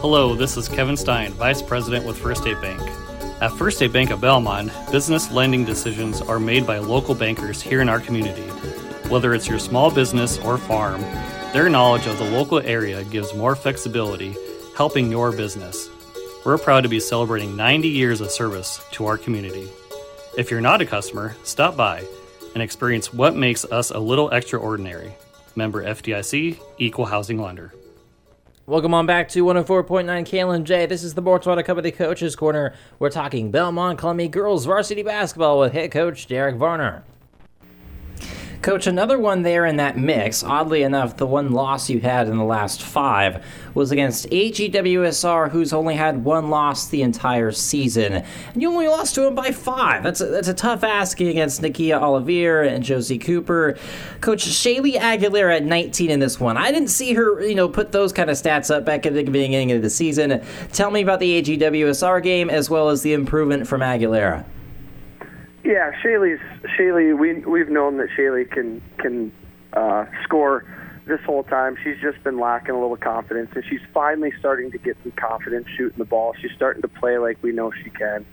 [0.00, 2.80] Hello, this is Kevin Stein, Vice President with First State Bank.
[3.42, 7.80] At First State Bank of Belmond, business lending decisions are made by local bankers here
[7.80, 8.42] in our community.
[9.08, 11.02] Whether it's your small business or farm,
[11.54, 14.34] their knowledge of the local area gives more flexibility,
[14.76, 15.88] helping your business.
[16.44, 19.68] We're proud to be celebrating 90 years of service to our community.
[20.36, 22.04] If you're not a customer, stop by
[22.54, 25.14] and experience what makes us a little extraordinary.
[25.54, 27.72] Member FDIC, Equal Housing Lender.
[28.66, 30.88] Welcome on back to 104.9 KLMJ.
[30.88, 32.74] This is the Mort's Water Company Coaches Corner.
[32.98, 37.04] We're talking Belmond Klemme girls varsity basketball with head coach Derek Varner.
[38.64, 40.42] Coach, another one there in that mix.
[40.42, 43.44] Oddly enough, the one loss you had in the last five
[43.74, 48.14] was against AGWSR, who's only had one loss the entire season.
[48.14, 50.02] And you only lost to them by five.
[50.02, 53.76] That's a, that's a tough asking against Nakia Olivier and Josie Cooper.
[54.22, 56.56] Coach Shaylee Aguilera at 19 in this one.
[56.56, 59.24] I didn't see her, you know, put those kind of stats up back at the
[59.24, 60.42] beginning of the season.
[60.72, 64.46] Tell me about the AGWSR game as well as the improvement from Aguilera.
[65.64, 66.40] Yeah, Shaylee's
[66.78, 67.18] Shaylee.
[67.18, 69.32] We we've known that Shaylee can can
[69.72, 70.64] uh, score
[71.06, 71.76] this whole time.
[71.82, 75.66] She's just been lacking a little confidence, and she's finally starting to get some confidence
[75.74, 76.34] shooting the ball.
[76.40, 78.26] She's starting to play like we know she can.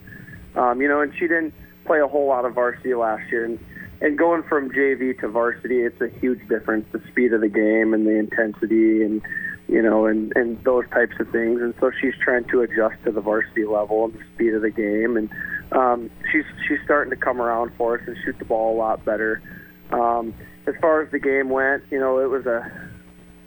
[0.54, 1.54] Um, you know, and she didn't
[1.86, 3.58] play a whole lot of varsity last year, and
[4.02, 6.84] and going from JV to varsity, it's a huge difference.
[6.92, 9.22] The speed of the game and the intensity, and
[9.68, 11.62] you know, and and those types of things.
[11.62, 14.70] And so she's trying to adjust to the varsity level and the speed of the
[14.70, 15.30] game, and
[15.74, 19.04] um, she's she's starting to come around for us and shoot the ball a lot
[19.04, 19.42] better.
[19.90, 20.34] Um,
[20.66, 22.70] as far as the game went, you know, it was a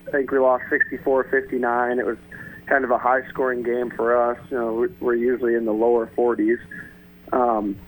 [0.07, 1.99] I think we lost 64-59.
[1.99, 2.17] It was
[2.67, 4.37] kind of a high-scoring game for us.
[4.51, 6.57] You know, we're, usually in the lower 40s.
[7.33, 7.79] Um,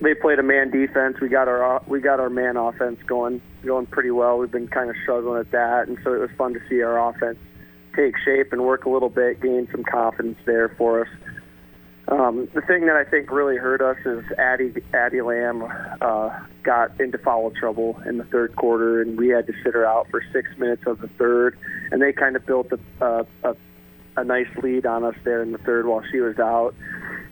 [0.00, 1.18] they played a man defense.
[1.20, 4.38] We got our we got our man offense going going pretty well.
[4.38, 7.10] We've been kind of struggling at that, and so it was fun to see our
[7.10, 7.38] offense
[7.94, 11.08] take shape and work a little bit, gain some confidence there for us.
[12.12, 15.62] Um, the thing that I think really hurt us is Addie Addie Lamb
[16.02, 19.86] uh, got into foul trouble in the third quarter, and we had to sit her
[19.86, 21.58] out for six minutes of the third,
[21.90, 23.56] and they kind of built a, a, a,
[24.18, 26.74] a nice lead on us there in the third while she was out.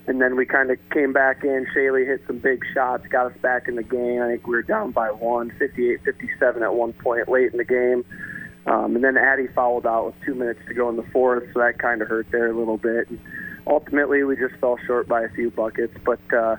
[0.07, 1.67] And then we kind of came back in.
[1.77, 4.23] Shaylee hit some big shots, got us back in the game.
[4.23, 8.03] I think we were down by one, 58-57 at one point late in the game.
[8.67, 11.61] Um, and then Addie fouled out with two minutes to go in the fourth, so
[11.61, 13.11] that kind of hurt there a little bit.
[13.11, 13.21] And
[13.71, 16.57] ultimately, we just fell short by a few buckets, but uh,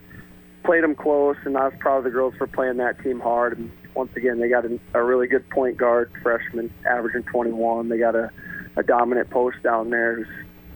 [0.63, 3.57] played them close, and I was proud of the girls for playing that team hard.
[3.57, 7.89] And once again, they got a, a really good point guard freshman, averaging 21.
[7.89, 8.31] They got a,
[8.77, 10.27] a dominant post down there who's,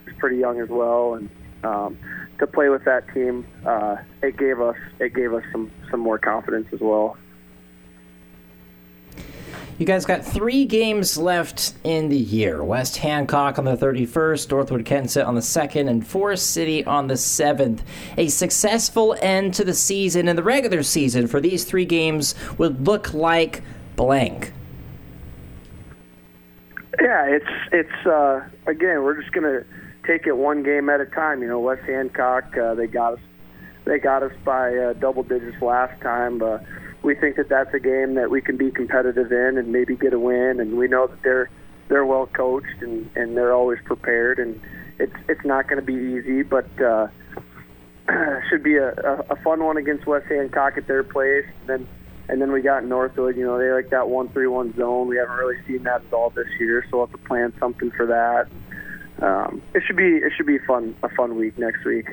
[0.05, 1.29] who's pretty young as well, and
[1.63, 1.97] um,
[2.39, 6.17] to play with that team, uh, it gave us it gave us some some more
[6.17, 7.17] confidence as well.
[9.77, 12.63] You guys got three games left in the year.
[12.63, 17.15] West Hancock on the 31st, Northwood Kensett on the 2nd, and Forest City on the
[17.15, 17.81] 7th.
[18.15, 22.87] A successful end to the season and the regular season for these three games would
[22.87, 23.63] look like
[23.97, 24.53] blank.
[27.01, 29.65] Yeah, it's it's uh, again we're just gonna
[30.07, 31.41] take it one game at a time.
[31.41, 33.19] You know, West Hancock uh, they got us
[33.83, 36.41] they got us by uh, double digits last time.
[36.41, 36.59] Uh,
[37.05, 40.13] we think that that's a game that we can be competitive in and maybe get
[40.13, 40.59] a win.
[40.59, 41.49] And we know that they're
[41.87, 44.39] they're well coached and and they're always prepared.
[44.39, 44.59] And
[44.97, 47.07] it's it's not going to be easy, but uh,
[48.49, 51.45] should be a, a, a fun one against West Hancock at their place.
[51.61, 51.87] And then
[52.27, 53.37] and then we got Northwood.
[53.37, 55.07] You know, they like that one three one zone.
[55.07, 57.91] We haven't really seen that at all this year, so we'll have to plan something
[57.91, 58.47] for that.
[59.23, 62.07] Um, it should be it should be fun a fun week next week.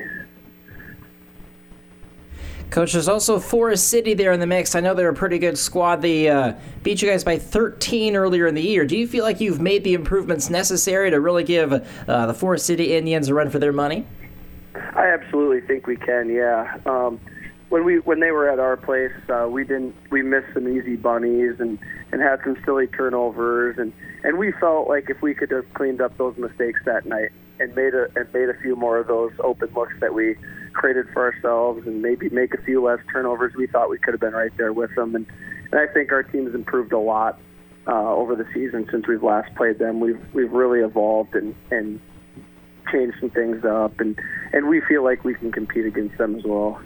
[2.73, 4.75] Coach, there's also Forest City there in the mix.
[4.75, 6.01] I know they're a pretty good squad.
[6.01, 8.87] They uh, beat you guys by 13 earlier in the year.
[8.87, 12.65] Do you feel like you've made the improvements necessary to really give uh, the Forest
[12.65, 14.07] City Indians a run for their money?
[14.75, 16.31] I absolutely think we can.
[16.31, 16.79] Yeah.
[16.87, 17.21] Um,
[17.69, 20.97] when we when they were at our place, uh, we didn't we missed some easy
[20.97, 21.79] bunnies and
[22.11, 23.93] and had some silly turnovers and
[24.25, 27.75] and we felt like if we could have cleaned up those mistakes that night and
[27.75, 30.37] made a and made a few more of those open looks that we
[30.73, 34.21] created for ourselves and maybe make a few less turnovers, we thought we could have
[34.21, 35.15] been right there with them.
[35.15, 35.27] And,
[35.71, 37.39] and I think our team's improved a lot
[37.87, 40.01] uh, over the season since we've last played them.
[40.01, 42.01] We've we've really evolved and and
[42.91, 44.19] changed some things up, and
[44.53, 46.81] and we feel like we can compete against them as well.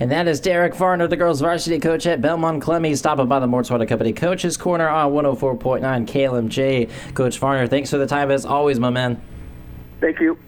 [0.00, 3.48] And that is Derek Varner, the girls' varsity coach at Belmond Klemme, stopping by the
[3.48, 7.14] Mort's Water Company Coaches Corner on 104.9 KLMJ.
[7.14, 9.20] Coach Varner, thanks for the time as always, my man.
[10.00, 10.38] Thank you.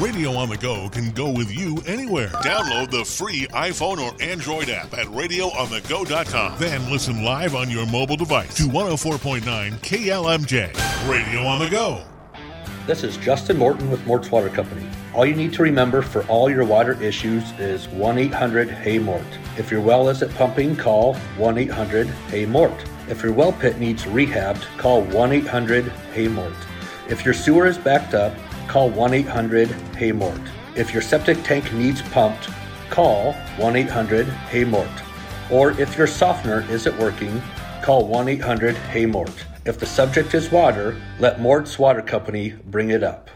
[0.00, 2.28] Radio on the Go can go with you anywhere.
[2.28, 6.58] Download the free iPhone or Android app at radioonthego.com.
[6.58, 11.10] Then listen live on your mobile device to 104.9 KLMJ.
[11.10, 12.02] Radio on the Go.
[12.86, 14.88] This is Justin Morton with Mort's Water Company.
[15.14, 19.22] All you need to remember for all your water issues is 1 800 Hey Mort.
[19.58, 22.72] If your well isn't pumping, call 1 800 Hey Mort.
[23.10, 25.84] If your well pit needs rehabbed, call 1 800
[26.14, 26.56] Hey Mort.
[27.10, 28.32] If your sewer is backed up,
[28.70, 30.40] call 1 800 Hey Mort.
[30.76, 32.48] If your septic tank needs pumped,
[32.88, 34.88] call 1 800 Hey Mort.
[35.50, 37.42] Or if your softener isn't working,
[37.82, 39.44] call 1 800 Hey Mort.
[39.64, 43.28] If the subject is water, let Mort's Water Company bring it up.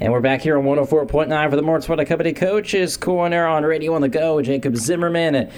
[0.00, 3.94] And we're back here on 104.9 for the Mort's Water Company Coaches Corner on Radio
[3.94, 4.42] on the Go.
[4.42, 5.52] Jacob Zimmerman.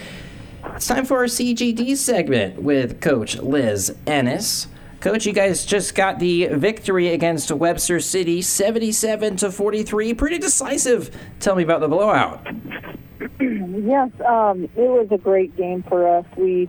[0.74, 4.66] It's time for our CGD segment with Coach Liz Ennis.
[5.06, 10.14] Coach, you guys just got the victory against Webster City, 77 to 43.
[10.14, 11.16] Pretty decisive.
[11.38, 12.44] Tell me about the blowout.
[13.40, 16.24] yes, um, it was a great game for us.
[16.36, 16.68] We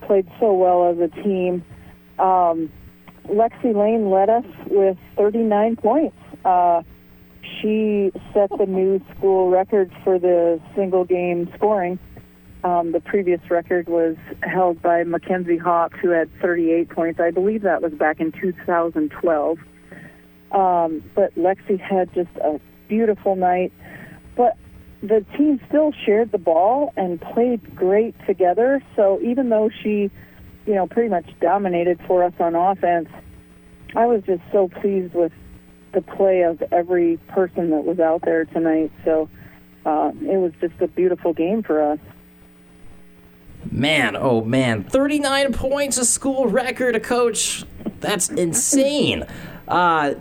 [0.00, 1.62] played so well as a team.
[2.18, 2.72] Um,
[3.26, 6.16] Lexi Lane led us with 39 points.
[6.42, 6.80] Uh,
[7.60, 11.98] she set the new school record for the single game scoring.
[12.64, 17.20] Um, the previous record was held by Mackenzie Hawks, who had 38 points.
[17.20, 19.58] I believe that was back in 2012.
[20.50, 22.58] Um, but Lexi had just a
[22.88, 23.70] beautiful night.
[24.34, 24.56] But
[25.02, 28.82] the team still shared the ball and played great together.
[28.96, 30.10] So even though she,
[30.64, 33.10] you know, pretty much dominated for us on offense,
[33.94, 35.32] I was just so pleased with
[35.92, 38.90] the play of every person that was out there tonight.
[39.04, 39.28] So
[39.84, 41.98] uh, it was just a beautiful game for us.
[43.70, 47.64] Man, oh man, 39 points, a school record, a coach.
[48.00, 49.26] That's insane.
[49.66, 50.14] Uh,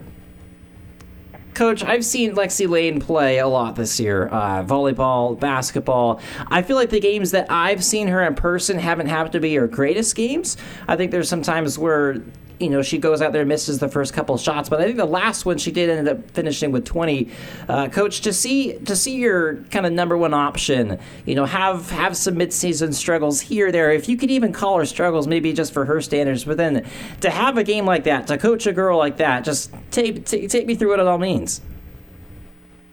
[1.53, 6.19] Coach, I've seen Lexi Lane play a lot this year uh, volleyball, basketball.
[6.47, 9.53] I feel like the games that I've seen her in person haven't happened to be
[9.55, 10.57] her greatest games.
[10.87, 12.23] I think there's some times where
[12.59, 14.97] you know she goes out there and misses the first couple shots but i think
[14.97, 17.29] the last one she did end up finishing with 20
[17.69, 21.89] uh, coach to see to see your kind of number one option you know have
[21.89, 25.73] have some midseason struggles here there if you could even call her struggles maybe just
[25.73, 26.85] for her standards but then
[27.21, 30.49] to have a game like that to coach a girl like that just take take,
[30.49, 31.61] take me through what it all means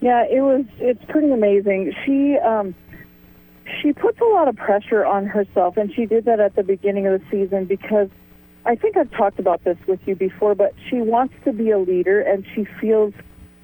[0.01, 0.65] Yeah, it was.
[0.79, 1.93] It's pretty amazing.
[2.03, 2.73] She um,
[3.81, 7.05] she puts a lot of pressure on herself, and she did that at the beginning
[7.05, 8.09] of the season because
[8.65, 10.55] I think I've talked about this with you before.
[10.55, 13.13] But she wants to be a leader, and she feels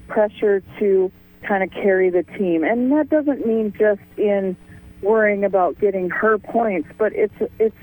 [0.08, 1.12] pressure to
[1.46, 4.56] kind of carry the team, and that doesn't mean just in
[5.02, 7.76] worrying about getting her points, but it's it's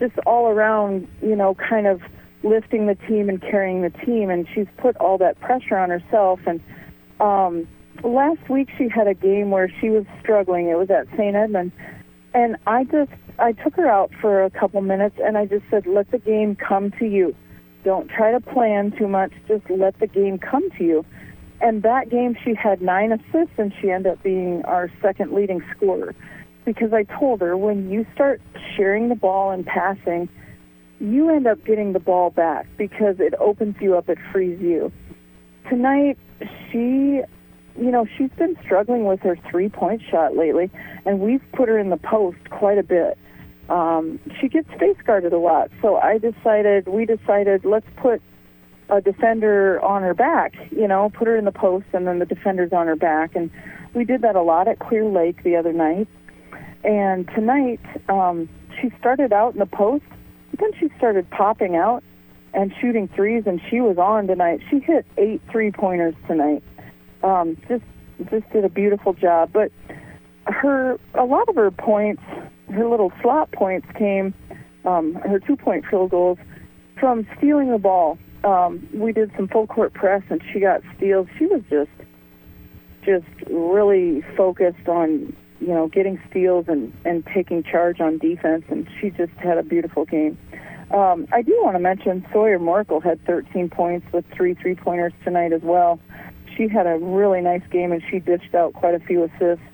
[0.00, 2.02] just all around, you know, kind of
[2.42, 6.40] lifting the team and carrying the team, and she's put all that pressure on herself
[6.46, 6.60] and.
[7.18, 7.66] Um,
[8.04, 10.68] last week she had a game where she was struggling.
[10.68, 11.34] It was at St.
[11.34, 11.72] Edmund.
[12.36, 15.86] And I just I took her out for a couple minutes and I just said,
[15.86, 17.34] Let the game come to you.
[17.82, 21.06] Don't try to plan too much, just let the game come to you.
[21.62, 25.62] And that game she had nine assists and she ended up being our second leading
[25.74, 26.14] scorer.
[26.66, 28.42] Because I told her when you start
[28.76, 30.28] sharing the ball and passing,
[31.00, 34.92] you end up getting the ball back because it opens you up, it frees you.
[35.70, 36.18] Tonight
[36.70, 37.22] she
[37.78, 40.70] you know, she's been struggling with her three point shot lately,
[41.04, 43.18] and we've put her in the post quite a bit.
[43.68, 48.22] Um, she gets face guarded a lot, so I decided, we decided, let's put
[48.88, 52.26] a defender on her back, you know, put her in the post, and then the
[52.26, 53.34] defender's on her back.
[53.34, 53.50] And
[53.94, 56.06] we did that a lot at Clear Lake the other night.
[56.84, 58.48] And tonight, um,
[58.80, 60.04] she started out in the post,
[60.52, 62.04] but then she started popping out
[62.54, 64.60] and shooting threes, and she was on tonight.
[64.70, 66.62] She hit eight three pointers tonight
[67.22, 67.84] um, just
[68.30, 69.50] just did a beautiful job.
[69.52, 69.72] But
[70.46, 72.22] her a lot of her points,
[72.72, 74.34] her little slot points came,
[74.84, 76.38] um, her two point field goals
[76.98, 78.18] from stealing the ball.
[78.44, 81.26] Um, we did some full court press and she got steals.
[81.38, 81.90] She was just
[83.04, 88.88] just really focused on you know getting steals and and taking charge on defense, and
[89.00, 90.38] she just had a beautiful game.
[90.92, 95.12] Um, I do want to mention Sawyer Morkel had 13 points with three three pointers
[95.24, 95.98] tonight as well
[96.56, 99.64] she had a really nice game and she dished out quite a few assists.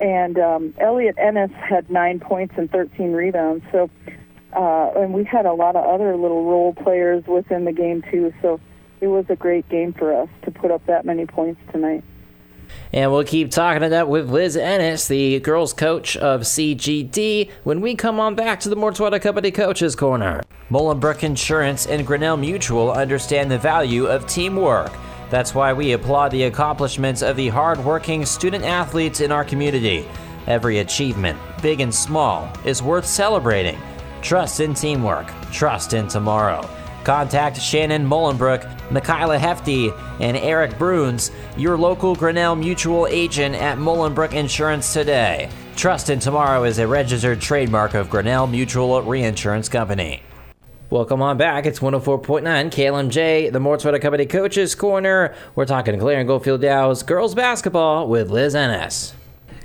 [0.00, 3.64] And um, Elliot Ennis had nine points and 13 rebounds.
[3.72, 3.90] So,
[4.54, 8.32] uh, and we had a lot of other little role players within the game too.
[8.40, 8.60] So
[9.00, 12.04] it was a great game for us to put up that many points tonight.
[12.92, 17.80] And we'll keep talking it up with Liz Ennis, the girls' coach of CGD, when
[17.80, 20.42] we come on back to the Mort's Water Company Coaches Corner.
[20.70, 24.92] Mullenbrook Insurance and Grinnell Mutual understand the value of teamwork.
[25.30, 30.08] That's why we applaud the accomplishments of the hardworking student athletes in our community.
[30.46, 33.78] Every achievement, big and small, is worth celebrating.
[34.22, 36.68] Trust in teamwork, trust in tomorrow.
[37.04, 44.32] Contact Shannon Mullenbrook, Michaela Hefty, and Eric Bruns, your local Grinnell Mutual agent at Mullenbrook
[44.32, 45.48] Insurance today.
[45.76, 50.22] Trust in Tomorrow is a registered trademark of Grinnell Mutual Reinsurance Company.
[50.90, 51.66] Welcome on back.
[51.66, 55.34] It's 104.9 KLMJ, the Mort's Water Company Coaches Corner.
[55.54, 59.12] We're talking Clarion Goldfield Dows girls basketball with Liz Ennis.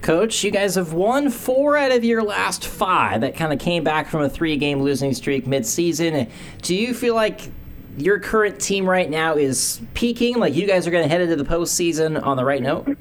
[0.02, 3.22] Coach, you guys have won four out of your last five.
[3.22, 6.30] That kind of came back from a three game losing streak mid season.
[6.62, 7.50] Do you feel like
[7.98, 10.40] your current team right now is peaking?
[10.40, 12.98] Like you guys are going to head into the postseason on the right note?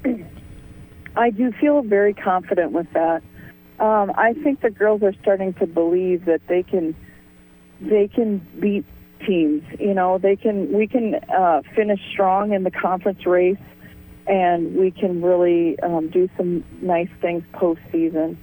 [1.17, 3.21] I do feel very confident with that.
[3.81, 6.95] Um, I think the girls are starting to believe that they can
[7.89, 8.85] they can beat
[9.25, 9.63] teams.
[9.79, 13.57] You know, they can we can uh, finish strong in the conference race,
[14.27, 18.37] and we can really um, do some nice things postseason.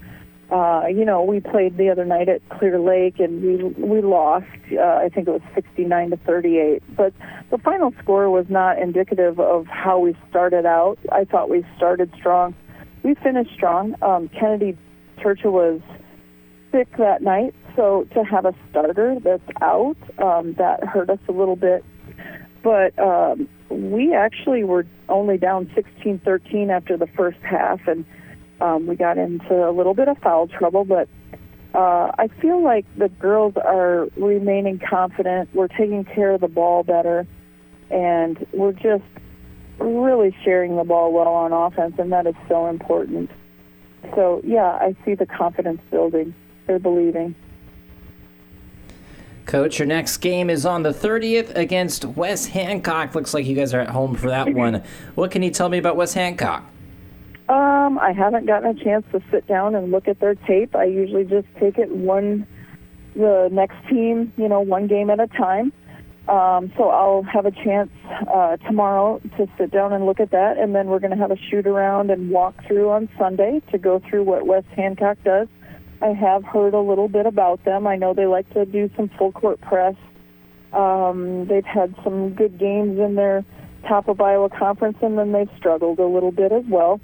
[0.50, 4.46] Uh, you know, we played the other night at Clear Lake, and we we lost.
[4.72, 6.82] Uh, I think it was 69 to 38.
[6.96, 7.12] But
[7.50, 10.98] the final score was not indicative of how we started out.
[11.12, 12.54] I thought we started strong.
[13.04, 13.94] We finished strong.
[14.02, 14.76] Um, Kennedy
[15.22, 15.80] Churchill was
[16.72, 21.32] sick that night, so to have a starter that's out, um, that hurt us a
[21.32, 21.84] little bit.
[22.62, 28.04] But um, we actually were only down 16-13 after the first half, and
[28.60, 31.08] Um, we got into a little bit of foul trouble, but
[31.72, 35.48] uh, I feel like the girls are remaining confident.
[35.54, 37.26] We're taking care of the ball better,
[37.90, 39.10] and we're just
[39.78, 43.30] really sharing the ball well on offense, and that is so important.
[44.14, 46.34] So, yeah, I see the confidence building.
[46.66, 47.34] They're believing.
[49.50, 53.16] Coach, your next game is on the 30th against West Hancock.
[53.16, 54.84] Looks like you guys are at home for that one.
[55.16, 56.64] What can you tell me about West Hancock?
[57.48, 60.76] Um, I haven't gotten a chance to sit down and look at their tape.
[60.76, 62.46] I usually just take it one,
[63.16, 65.72] the next team, you know, one game at a time.
[66.28, 67.90] Um, so I'll have a chance
[68.32, 71.32] uh, tomorrow to sit down and look at that, and then we're going to have
[71.32, 75.48] a shoot around and walk through on Sunday to go through what West Hancock does.
[76.02, 77.86] I have heard a little bit about them.
[77.86, 79.94] I know they like to do some full court press.
[80.72, 83.44] Um, they've had some good games in their
[83.86, 87.00] top of Iowa conference, and then they've struggled a little bit as well.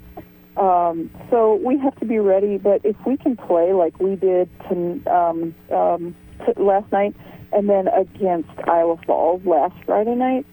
[0.57, 2.57] Um, so we have to be ready.
[2.57, 6.17] But if we can play like we did to, um, um,
[6.47, 7.15] to last night,
[7.53, 10.47] and then against Iowa Falls last Friday night,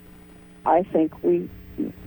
[0.66, 1.50] I think we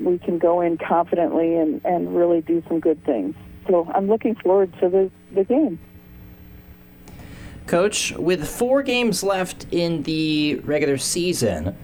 [0.00, 3.34] we can go in confidently and, and really do some good things.
[3.68, 5.78] So I'm looking forward to the, the game.
[7.66, 11.76] Coach, with four games left in the regular season,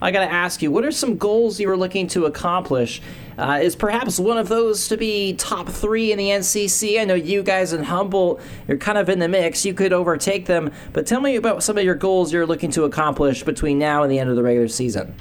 [0.00, 3.00] I got to ask you, what are some goals you were looking to accomplish?
[3.38, 7.00] Uh, is perhaps one of those to be top three in the NCC?
[7.00, 9.64] I know you guys in Humboldt, you're kind of in the mix.
[9.64, 12.84] You could overtake them, but tell me about some of your goals you're looking to
[12.84, 15.14] accomplish between now and the end of the regular season.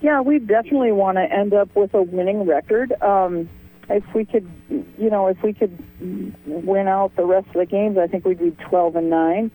[0.00, 2.92] Yeah, we definitely want to end up with a winning record.
[3.02, 3.48] Um,
[3.90, 5.76] if we could, you know, if we could
[6.46, 9.50] win out the rest of the games, I think we'd be 12 and 9.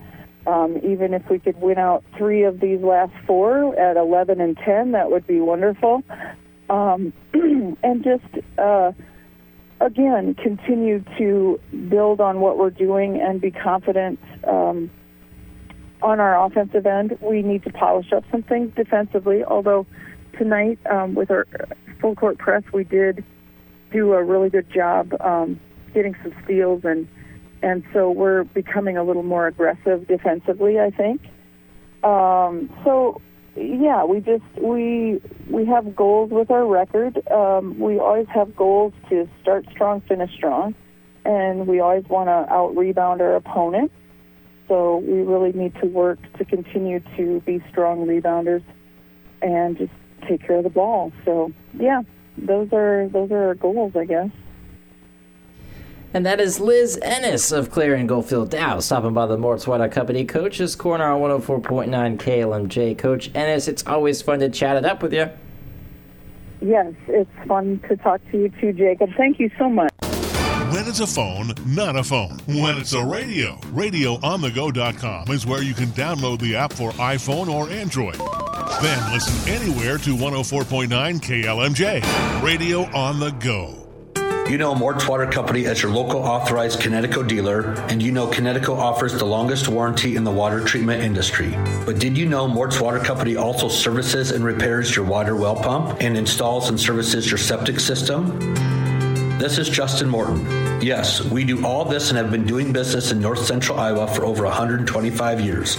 [0.46, 4.58] Um, even if we could win out three of these last four at 11 and
[4.58, 6.04] 10, that would be wonderful.
[6.70, 8.92] Um, and just, uh,
[9.80, 11.60] again, continue to
[11.90, 14.92] build on what we're doing and be confident um,
[16.02, 17.18] on our offensive end.
[17.22, 19.86] We need to polish up some things defensively, although
[20.38, 21.48] tonight um, with our
[22.02, 23.24] full court press, we did
[23.94, 25.60] do a really good job um,
[25.94, 27.08] getting some steals and
[27.62, 30.80] and so we're becoming a little more aggressive defensively.
[30.80, 31.22] I think.
[32.04, 33.22] Um, so
[33.56, 37.26] yeah, we just we we have goals with our record.
[37.32, 40.76] Um, we always have goals to start strong, finish strong,
[41.24, 43.92] and we always want to out rebound our opponent.
[44.68, 48.64] So we really need to work to continue to be strong rebounders
[49.42, 49.92] and just
[50.28, 51.12] take care of the ball.
[51.26, 52.02] So yeah,
[52.38, 54.30] those are those are our goals, I guess.
[56.16, 60.26] And that is Liz Ennis of Clarion Goldfield Dows, stopping by the Mort's Water Company
[60.26, 62.96] Coaches Corner on 104.9 KLMJ.
[62.96, 65.28] Coach Ennis, it's always fun to chat it up with you.
[66.62, 69.10] Yes, it's fun to talk to you too, Jacob.
[69.18, 69.92] Thank you so much.
[70.74, 72.40] When it's a phone, not a phone.
[72.48, 77.70] When it's a radio, radioonthego.com is where you can download the app for iPhone or
[77.70, 78.16] Android.
[78.82, 80.90] Then listen anywhere to 104.9
[81.22, 82.42] KLMJ.
[82.42, 83.84] Radio on the go.
[84.50, 88.76] You know Mort's Water Company as your local authorized Kinetico dealer, and you know Kinetico
[88.76, 91.52] offers the longest warranty in the water treatment industry.
[91.86, 96.02] But did you know Mort's Water Company also services and repairs your water well pump
[96.02, 98.73] and installs and services your septic system?
[99.40, 100.46] This is Justin Morton.
[100.80, 104.26] Yes, we do all this and have been doing business in north central Iowa for
[104.26, 105.76] over 125 years.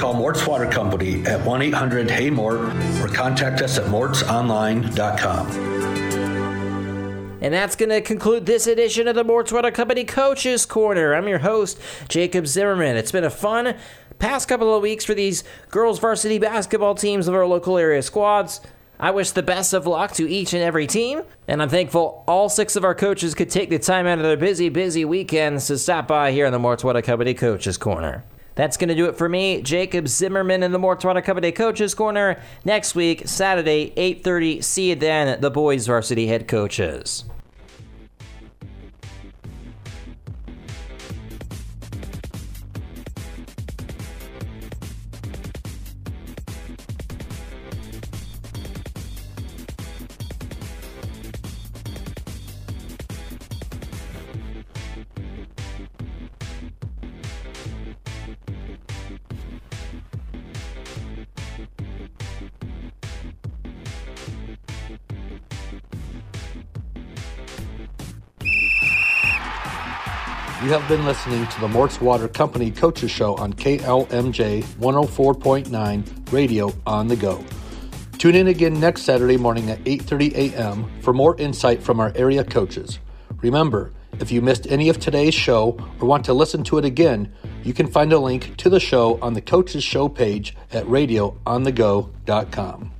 [0.00, 2.60] Call Mort's Water Company at 1 800 Hey Mort
[3.02, 5.46] or contact us at mortsonline.com.
[7.42, 11.14] And that's going to conclude this edition of the Mort's Water Company Coaches Corner.
[11.14, 11.78] I'm your host,
[12.08, 12.96] Jacob Zimmerman.
[12.96, 13.76] It's been a fun
[14.18, 18.62] past couple of weeks for these girls' varsity basketball teams of our local area squads.
[19.00, 22.48] I wish the best of luck to each and every team, and I'm thankful all
[22.48, 25.78] six of our coaches could take the time out of their busy, busy weekends to
[25.78, 28.24] stop by here in the Mort's Water Company Coaches Corner.
[28.56, 31.94] That's going to do it for me, Jacob Zimmerman in the Mort's Water Company Coaches
[31.94, 32.40] Corner.
[32.64, 37.22] Next week, Saturday, 8.30, see you then, the boys varsity head coaches.
[70.68, 76.74] You have been listening to the Mort's Water Company Coaches Show on KLMJ 104.9 Radio
[76.86, 77.42] on the Go.
[78.18, 80.84] Tune in again next Saturday morning at 8:30 a.m.
[81.00, 82.98] for more insight from our area coaches.
[83.40, 87.32] Remember, if you missed any of today's show or want to listen to it again,
[87.64, 92.90] you can find a link to the show on the Coaches Show page at radioonthego.com.